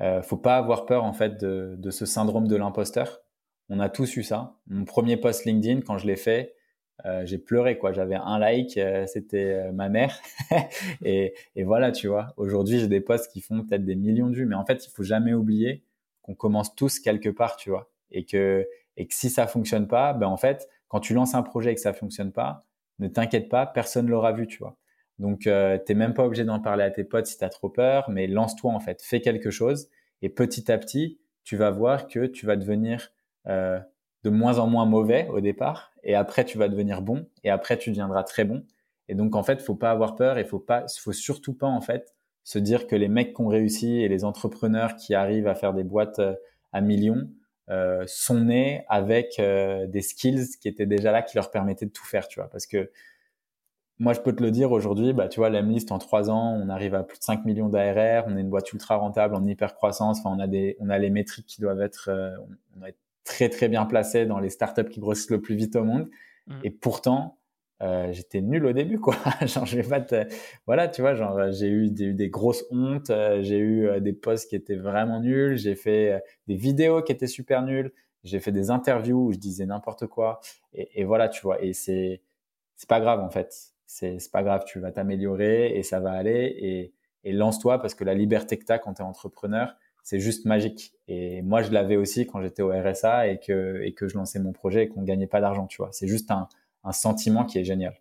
[0.00, 3.20] Euh, faut pas avoir peur en fait de, de ce syndrome de l'imposteur.
[3.68, 4.56] On a tous eu ça.
[4.66, 6.54] Mon premier post LinkedIn, quand je l'ai fait,
[7.04, 7.92] euh, j'ai pleuré quoi.
[7.92, 10.18] J'avais un like, euh, c'était euh, ma mère.
[11.04, 12.32] et, et, voilà, tu vois.
[12.36, 14.90] Aujourd'hui, j'ai des posts qui font peut-être des millions de vues, mais en fait, il
[14.90, 15.84] faut jamais oublier
[16.22, 17.90] qu'on commence tous quelque part, tu vois.
[18.10, 18.66] Et que,
[18.96, 21.74] et que si ça fonctionne pas, ben en fait, quand tu lances un projet et
[21.74, 22.64] que ça fonctionne pas,
[22.98, 24.76] ne t'inquiète pas, personne l'aura vu, tu vois.
[25.18, 27.48] Donc, euh, tu n'es même pas obligé d'en parler à tes potes si tu as
[27.48, 29.88] trop peur, mais lance-toi en fait, fais quelque chose
[30.20, 33.12] et petit à petit, tu vas voir que tu vas devenir
[33.46, 33.78] euh,
[34.24, 37.78] de moins en moins mauvais au départ et après tu vas devenir bon et après
[37.78, 38.64] tu deviendras très bon.
[39.08, 41.80] Et donc en fait, faut pas avoir peur et faut pas, faut surtout pas en
[41.80, 42.14] fait
[42.44, 45.74] se dire que les mecs qui ont réussi et les entrepreneurs qui arrivent à faire
[45.74, 46.34] des boîtes euh,
[46.72, 47.28] à millions
[47.70, 51.92] euh, sont nés avec euh, des skills qui étaient déjà là qui leur permettaient de
[51.92, 52.50] tout faire, tu vois.
[52.50, 52.90] Parce que
[53.98, 56.68] moi, je peux te le dire aujourd'hui, bah, tu vois, l'Emlist, en trois ans, on
[56.68, 59.74] arrive à plus de 5 millions d'ARR, on est une boîte ultra rentable en hyper
[59.74, 62.36] croissance, enfin, on a des, on a les métriques qui doivent être, euh,
[62.76, 65.84] on être très, très bien placé dans les startups qui grossissent le plus vite au
[65.84, 66.08] monde.
[66.46, 66.60] Mm.
[66.64, 67.38] Et pourtant,
[67.82, 69.16] euh, j'étais nul au début, quoi.
[69.46, 70.24] genre, je vais pas te...
[70.66, 74.12] voilà, tu vois, genre, j'ai eu des, des, grosses hontes, euh, j'ai eu euh, des
[74.12, 77.92] posts qui étaient vraiment nuls, j'ai fait euh, des vidéos qui étaient super nulles,
[78.24, 80.40] j'ai fait des interviews où je disais n'importe quoi.
[80.74, 82.22] Et, et, voilà, tu vois, et c'est,
[82.76, 86.56] c'est pas grave, en fait c'est pas grave, tu vas t'améliorer et ça va aller.
[86.58, 86.94] Et,
[87.24, 90.94] et lance-toi parce que la liberté que as quand tu es entrepreneur, c'est juste magique.
[91.08, 94.38] Et moi, je l'avais aussi quand j'étais au RSA et que, et que je lançais
[94.38, 95.90] mon projet et qu'on gagnait pas d'argent, tu vois.
[95.92, 96.48] C'est juste un,
[96.84, 97.94] un sentiment qui est génial.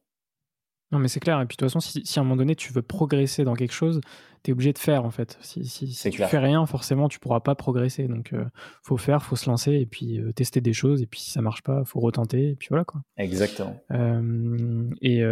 [0.91, 1.39] Non, mais c'est clair.
[1.39, 3.53] Et puis, de toute façon, si, si, à un moment donné, tu veux progresser dans
[3.53, 4.01] quelque chose,
[4.43, 5.37] tu es obligé de faire, en fait.
[5.41, 8.09] Si, si, si tu fais rien, forcément, tu pourras pas progresser.
[8.09, 8.43] Donc, euh,
[8.83, 11.01] faut faire, faut se lancer et puis euh, tester des choses.
[11.01, 12.49] Et puis, si ça marche pas, faut retenter.
[12.49, 13.01] Et puis, voilà, quoi.
[13.15, 13.81] Exactement.
[13.91, 15.23] Euh, et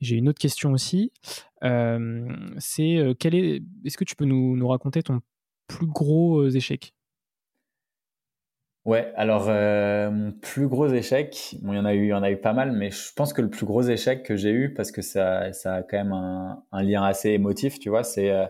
[0.00, 1.12] j'ai une autre question aussi.
[1.62, 3.62] c'est quel est.
[3.84, 5.20] Est-ce que tu peux nous, nous raconter ton
[5.66, 6.94] plus gros échec
[8.84, 12.14] Ouais, alors euh, mon plus gros échec, bon, il y en a eu, il y
[12.14, 14.52] en a eu pas mal, mais je pense que le plus gros échec que j'ai
[14.52, 18.04] eu, parce que ça, ça a quand même un, un lien assez émotif, tu vois,
[18.04, 18.46] c'est euh,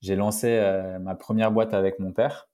[0.00, 2.48] j'ai lancé euh, ma première boîte avec mon père.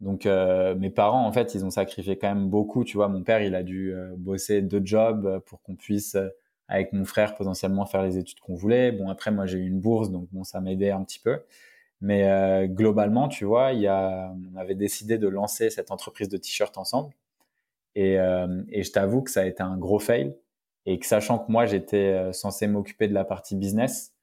[0.00, 3.08] Donc mes parents, en fait, ils ont sacrifié quand même beaucoup, tu vois.
[3.08, 6.16] Mon père, il a dû bosser deux jobs pour qu'on puisse,
[6.68, 8.92] avec mon frère, potentiellement faire les études qu'on voulait.
[8.92, 11.40] Bon, après, moi, j'ai eu une bourse, donc bon, ça m'aidait un petit peu.
[12.00, 16.28] Mais euh, globalement, tu vois, il y a, on avait décidé de lancer cette entreprise
[16.28, 17.14] de t-shirts ensemble.
[17.94, 20.36] Et, euh, et je t'avoue que ça a été un gros fail.
[20.86, 24.14] Et que sachant que moi, j'étais euh, censé m'occuper de la partie business,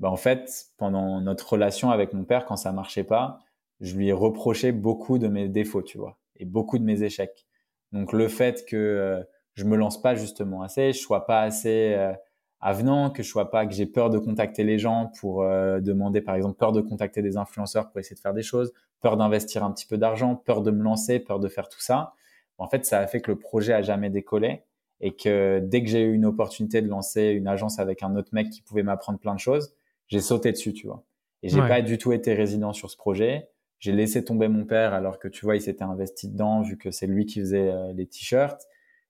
[0.00, 3.38] bah en fait, pendant notre relation avec mon père, quand ça marchait pas,
[3.80, 7.46] je lui ai reproché beaucoup de mes défauts, tu vois, et beaucoup de mes échecs.
[7.92, 9.22] Donc le fait que euh,
[9.54, 12.12] je me lance pas justement assez, je sois pas assez euh,
[12.60, 16.20] avenant, que je sois pas, que j'ai peur de contacter les gens pour euh, demander,
[16.20, 19.64] par exemple, peur de contacter des influenceurs pour essayer de faire des choses, peur d'investir
[19.64, 22.14] un petit peu d'argent, peur de me lancer, peur de faire tout ça.
[22.58, 24.64] En fait, ça a fait que le projet a jamais décollé
[25.00, 28.28] et que dès que j'ai eu une opportunité de lancer une agence avec un autre
[28.32, 29.74] mec qui pouvait m'apprendre plein de choses,
[30.08, 31.02] j'ai sauté dessus, tu vois.
[31.42, 33.48] Et j'ai pas du tout été résident sur ce projet.
[33.78, 36.90] J'ai laissé tomber mon père alors que tu vois, il s'était investi dedans vu que
[36.90, 38.60] c'est lui qui faisait euh, les t-shirts.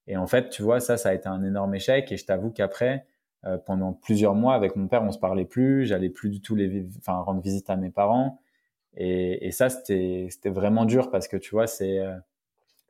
[0.06, 2.12] Et en fait, tu vois, ça, ça a été un énorme échec.
[2.12, 3.04] Et je t'avoue qu'après,
[3.46, 6.54] euh, pendant plusieurs mois avec mon père, on se parlait plus, j'allais plus du tout
[6.54, 8.40] les, enfin rendre visite à mes parents.
[8.96, 12.16] Et, et ça, c'était c'était vraiment dur parce que tu vois, c'est euh,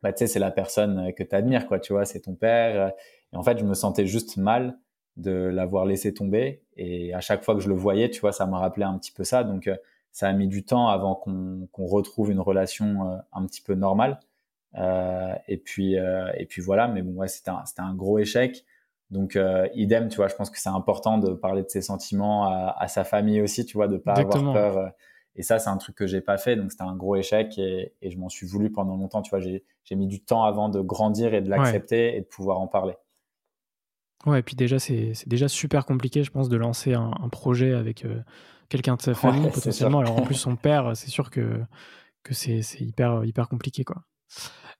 [0.03, 2.91] bah, tu sais, c'est la personne que tu admires, quoi, tu vois, c'est ton père.
[3.33, 4.77] Et en fait, je me sentais juste mal
[5.17, 6.63] de l'avoir laissé tomber.
[6.77, 9.11] Et à chaque fois que je le voyais, tu vois, ça m'a rappelé un petit
[9.11, 9.43] peu ça.
[9.43, 9.77] Donc, euh,
[10.11, 14.19] ça a mis du temps avant qu'on qu'on retrouve une relation un petit peu normale.
[14.75, 16.87] Euh, et puis, et puis voilà.
[16.89, 18.65] Mais bon, ouais, c'était un, c'était un gros échec.
[19.11, 22.45] Donc, euh, idem, tu vois, je pense que c'est important de parler de ses sentiments
[22.45, 24.77] à, à, sa famille aussi, tu vois, de pas avoir peur.
[24.77, 24.87] Euh.
[25.35, 27.93] Et ça, c'est un truc que j'ai pas fait, donc c'était un gros échec et,
[28.01, 29.21] et je m'en suis voulu pendant longtemps.
[29.21, 32.59] Tu vois, j'ai mis du temps avant de grandir et de l'accepter et de pouvoir
[32.59, 32.95] en parler.
[34.25, 37.73] Ouais, et puis déjà, c'est déjà super compliqué, je pense, de lancer un, un projet
[37.73, 38.21] avec euh,
[38.69, 39.99] quelqu'un de sa famille potentiellement.
[39.99, 41.61] Alors en plus, son père, c'est sûr que,
[42.23, 44.03] que c'est hyper, hyper compliqué, quoi.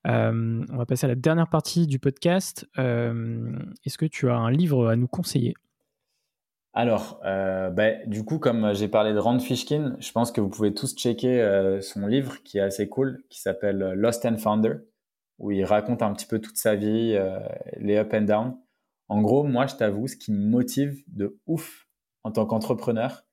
[0.07, 2.67] Euh, on va passer à la dernière partie du podcast.
[2.77, 5.53] Euh, est-ce que tu as un livre à nous conseiller?
[6.73, 10.49] Alors, euh, bah, du coup, comme j'ai parlé de Rand Fishkin, je pense que vous
[10.49, 14.75] pouvez tous checker son livre qui est assez cool, qui s'appelle Lost and Founder,
[15.37, 17.19] où il raconte un petit peu toute sa vie,
[17.77, 18.57] les up and down.
[19.09, 21.87] En gros, moi, je t'avoue, ce qui me motive de ouf
[22.23, 23.25] en tant qu'entrepreneur,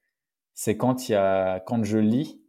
[0.54, 0.96] c'est quand
[1.64, 2.42] quand je lis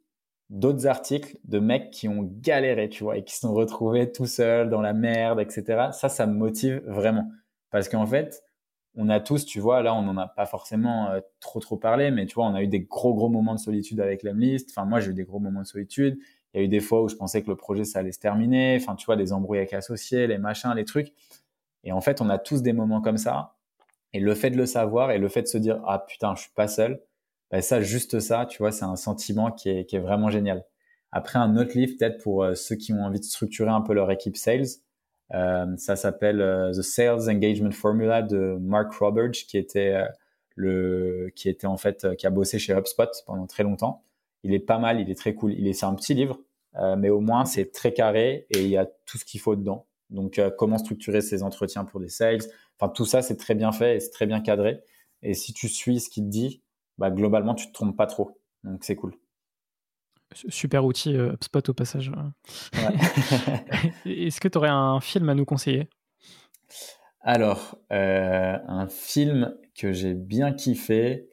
[0.49, 4.25] d'autres articles de mecs qui ont galéré, tu vois, et qui se sont retrouvés tout
[4.25, 5.89] seuls dans la merde, etc.
[5.91, 7.29] Ça, ça me motive vraiment.
[7.69, 8.43] Parce qu'en fait,
[8.95, 12.11] on a tous, tu vois, là, on n'en a pas forcément euh, trop, trop parlé,
[12.11, 14.69] mais tu vois, on a eu des gros, gros moments de solitude avec l'Emlist.
[14.71, 16.17] Enfin, moi, j'ai eu des gros moments de solitude.
[16.53, 18.19] Il y a eu des fois où je pensais que le projet, ça allait se
[18.19, 18.77] terminer.
[18.81, 21.13] Enfin, tu vois, des embrouilles avec associés, les machins, les trucs.
[21.83, 23.55] Et en fait, on a tous des moments comme ça.
[24.13, 26.41] Et le fait de le savoir et le fait de se dire, ah putain, je
[26.41, 27.01] suis pas seul,
[27.51, 30.65] ben ça, juste ça, tu vois, c'est un sentiment qui est, qui est vraiment génial.
[31.11, 33.93] Après, un autre livre, peut-être pour euh, ceux qui ont envie de structurer un peu
[33.93, 34.67] leur équipe sales,
[35.33, 40.03] euh, ça s'appelle euh, The Sales Engagement Formula de Mark Roberge, qui était
[40.55, 44.03] le, qui était en fait, qui a bossé chez HubSpot pendant très longtemps.
[44.43, 45.53] Il est pas mal, il est très cool.
[45.53, 46.39] Il est, c'est un petit livre,
[46.97, 49.85] mais au moins c'est très carré et il y a tout ce qu'il faut dedans.
[50.09, 52.41] Donc, comment structurer ses entretiens pour des sales?
[52.79, 54.81] Enfin, tout ça, c'est très bien fait et c'est très bien cadré.
[55.21, 56.61] Et si tu suis ce qu'il te dit,
[56.99, 58.37] bah, globalement, tu te trompes pas trop.
[58.63, 59.13] Donc, c'est cool.
[60.33, 62.11] Super outil euh, HubSpot au passage.
[64.05, 65.89] Est-ce que tu aurais un film à nous conseiller?
[67.21, 71.29] Alors, euh, un film que j'ai bien kiffé,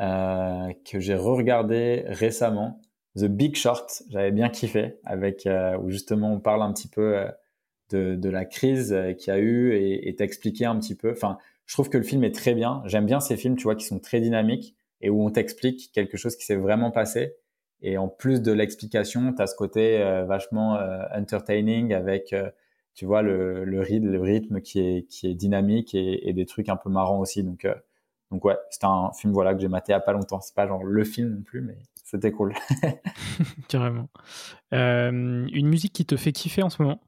[0.00, 2.80] euh, que j'ai regardé récemment,
[3.16, 5.48] The Big Short, j'avais bien kiffé, avec
[5.80, 7.24] où justement on parle un petit peu
[7.90, 11.10] de, de la crise qu'il y a eu et t'expliquer un petit peu.
[11.10, 12.82] Enfin, je trouve que le film est très bien.
[12.86, 16.16] J'aime bien ces films, tu vois, qui sont très dynamiques et où on t'explique quelque
[16.16, 17.34] chose qui s'est vraiment passé.
[17.80, 22.50] Et en plus de l'explication, tu as ce côté euh, vachement euh, entertaining avec, euh,
[22.94, 26.76] tu vois, le, le, rythme, qui est, qui est dynamique et, et des trucs un
[26.76, 27.44] peu marrants aussi.
[27.44, 27.66] Donc,
[28.32, 30.40] donc ouais, c'était un film voilà que j'ai maté à pas longtemps.
[30.40, 32.54] C'est pas genre le film non plus, mais c'était cool.
[33.68, 34.08] Carrément.
[34.72, 37.00] une musique qui te fait kiffer en ce moment?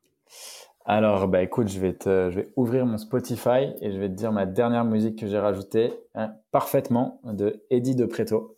[0.91, 4.15] Alors, bah écoute, je vais, te, je vais ouvrir mon Spotify et je vais te
[4.15, 8.57] dire ma dernière musique que j'ai rajoutée hein, parfaitement de Eddie De Preto,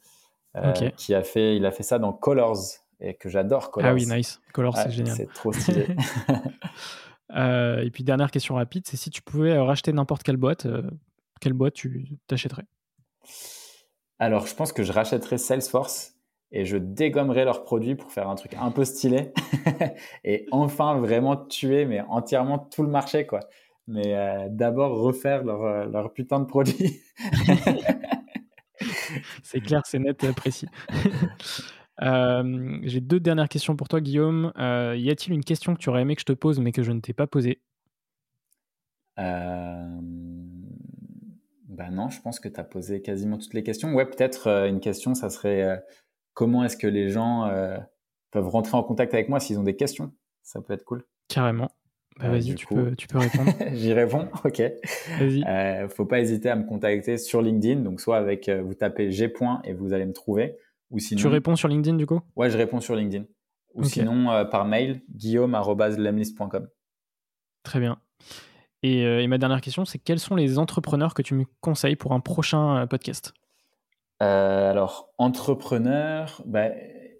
[0.56, 2.56] euh, qui a fait, il a fait ça dans Colors
[3.00, 3.90] et que j'adore Colors.
[3.90, 4.40] Ah oui, nice.
[4.54, 5.14] Colors, c'est génial.
[5.14, 5.86] C'est trop stylé.
[7.34, 10.66] Euh, et puis dernière question rapide, c'est si tu pouvais euh, racheter n'importe quelle boîte,
[11.40, 12.66] quelle boîte tu t'achèterais?
[14.18, 16.14] Alors, je pense que je rachèterais Salesforce
[16.52, 19.32] et je dégommerai leurs produits pour faire un truc un peu stylé
[20.24, 23.40] et enfin vraiment tuer mais entièrement tout le marché quoi.
[23.88, 27.00] Mais euh, d'abord refaire leur, euh, leur, putain de produits.
[29.42, 30.68] c'est clair, c'est net et précis.
[32.02, 34.52] euh, J'ai deux dernières questions pour toi, Guillaume.
[34.56, 36.84] Euh, y a-t-il une question que tu aurais aimé que je te pose mais que
[36.84, 37.60] je ne t'ai pas posée?
[39.16, 40.00] Ben
[41.90, 43.92] non, je pense que tu as posé quasiment toutes les questions.
[43.94, 45.82] Ouais, peut-être une question, ça serait
[46.34, 47.78] comment est-ce que les gens euh,
[48.30, 50.12] peuvent rentrer en contact avec moi s'ils ont des questions?
[50.42, 51.04] Ça peut être cool.
[51.28, 51.70] Carrément.
[52.18, 53.50] Bah, vas-y, tu, peux, tu peux répondre.
[53.72, 54.62] J'y réponds, ok.
[55.18, 55.44] Vas-y.
[55.44, 57.80] Euh, faut pas hésiter à me contacter sur LinkedIn.
[57.80, 59.32] Donc, soit avec, euh, vous tapez G.
[59.64, 60.56] et vous allez me trouver.
[60.90, 61.20] Ou sinon...
[61.20, 62.20] Tu réponds sur LinkedIn du coup?
[62.36, 63.24] Ouais, je réponds sur LinkedIn.
[63.74, 66.68] Ou sinon par mail, guillaume.lemlist.com.
[67.62, 67.98] Très bien.
[68.82, 72.12] Et, et, ma dernière question, c'est quels sont les entrepreneurs que tu me conseilles pour
[72.12, 73.32] un prochain podcast?
[74.22, 76.68] Euh, alors, entrepreneur, bah,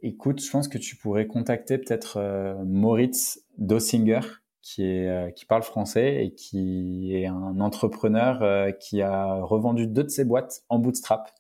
[0.03, 4.21] écoute, je pense que tu pourrais contacter peut-être euh, Moritz Dossinger,
[4.61, 10.05] qui, est, euh, qui parle français et qui est un entrepreneur qui a revendu deux
[10.05, 11.33] de ses boîtes en bootstrap.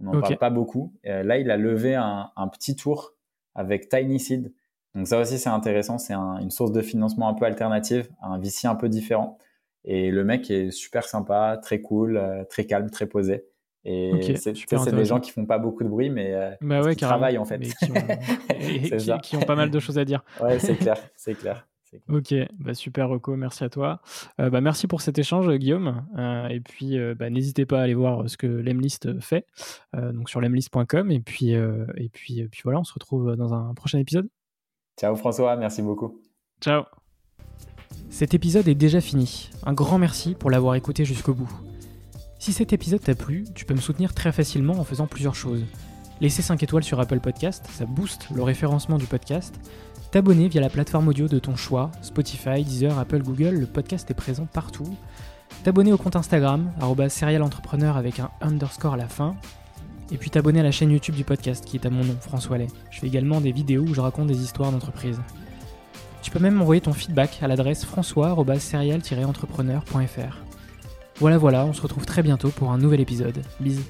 [0.00, 0.94] On n'en parle pas beaucoup.
[1.04, 3.12] là, il a levé un, petit tour
[3.54, 4.54] avec Tiny Seed.
[4.94, 5.98] Donc ça aussi, c'est intéressant.
[5.98, 9.36] C'est une source de financement un peu alternative, un VC un peu différent.
[9.84, 12.18] Et le mec est super sympa, très cool,
[12.48, 13.49] très calme, très posé.
[13.84, 17.38] Et c'est des gens qui font pas beaucoup de bruit, mais euh, bah qui travaillent
[17.38, 17.58] en fait.
[19.22, 20.22] Qui ont, pas mal de choses à dire.
[20.40, 21.66] Ouais, c'est clair, c'est clair.
[22.08, 24.00] Ok, bah super Rocco, merci à toi.
[24.38, 26.06] Euh, bah merci pour cet échange Guillaume.
[26.18, 29.46] Euh, et puis bah, n'hésitez pas à aller voir ce que l'Emlist fait,
[29.94, 31.10] donc sur lemlist.com.
[31.10, 34.28] Et puis et puis puis voilà, on se retrouve dans un prochain épisode.
[35.00, 36.20] Ciao François, merci beaucoup.
[36.60, 36.84] Ciao.
[38.10, 39.50] Cet épisode est déjà fini.
[39.64, 41.69] Un grand merci pour l'avoir écouté jusqu'au bout.
[42.40, 45.62] Si cet épisode t'a plu, tu peux me soutenir très facilement en faisant plusieurs choses.
[46.22, 49.54] Laisser 5 étoiles sur Apple Podcast, ça booste le référencement du podcast.
[50.10, 54.14] T'abonner via la plateforme audio de ton choix, Spotify, Deezer, Apple, Google, le podcast est
[54.14, 54.88] présent partout.
[55.64, 56.72] T'abonner au compte Instagram,
[57.10, 59.36] serialentrepreneur avec un underscore à la fin.
[60.10, 62.56] Et puis t'abonner à la chaîne YouTube du podcast qui est à mon nom, François
[62.56, 62.68] Lay.
[62.90, 65.20] Je fais également des vidéos où je raconte des histoires d'entreprise.
[66.22, 70.49] Tu peux même m'envoyer ton feedback à l'adresse françois-serial-entrepreneur.fr.
[71.20, 73.42] Voilà voilà, on se retrouve très bientôt pour un nouvel épisode.
[73.60, 73.84] Bisous.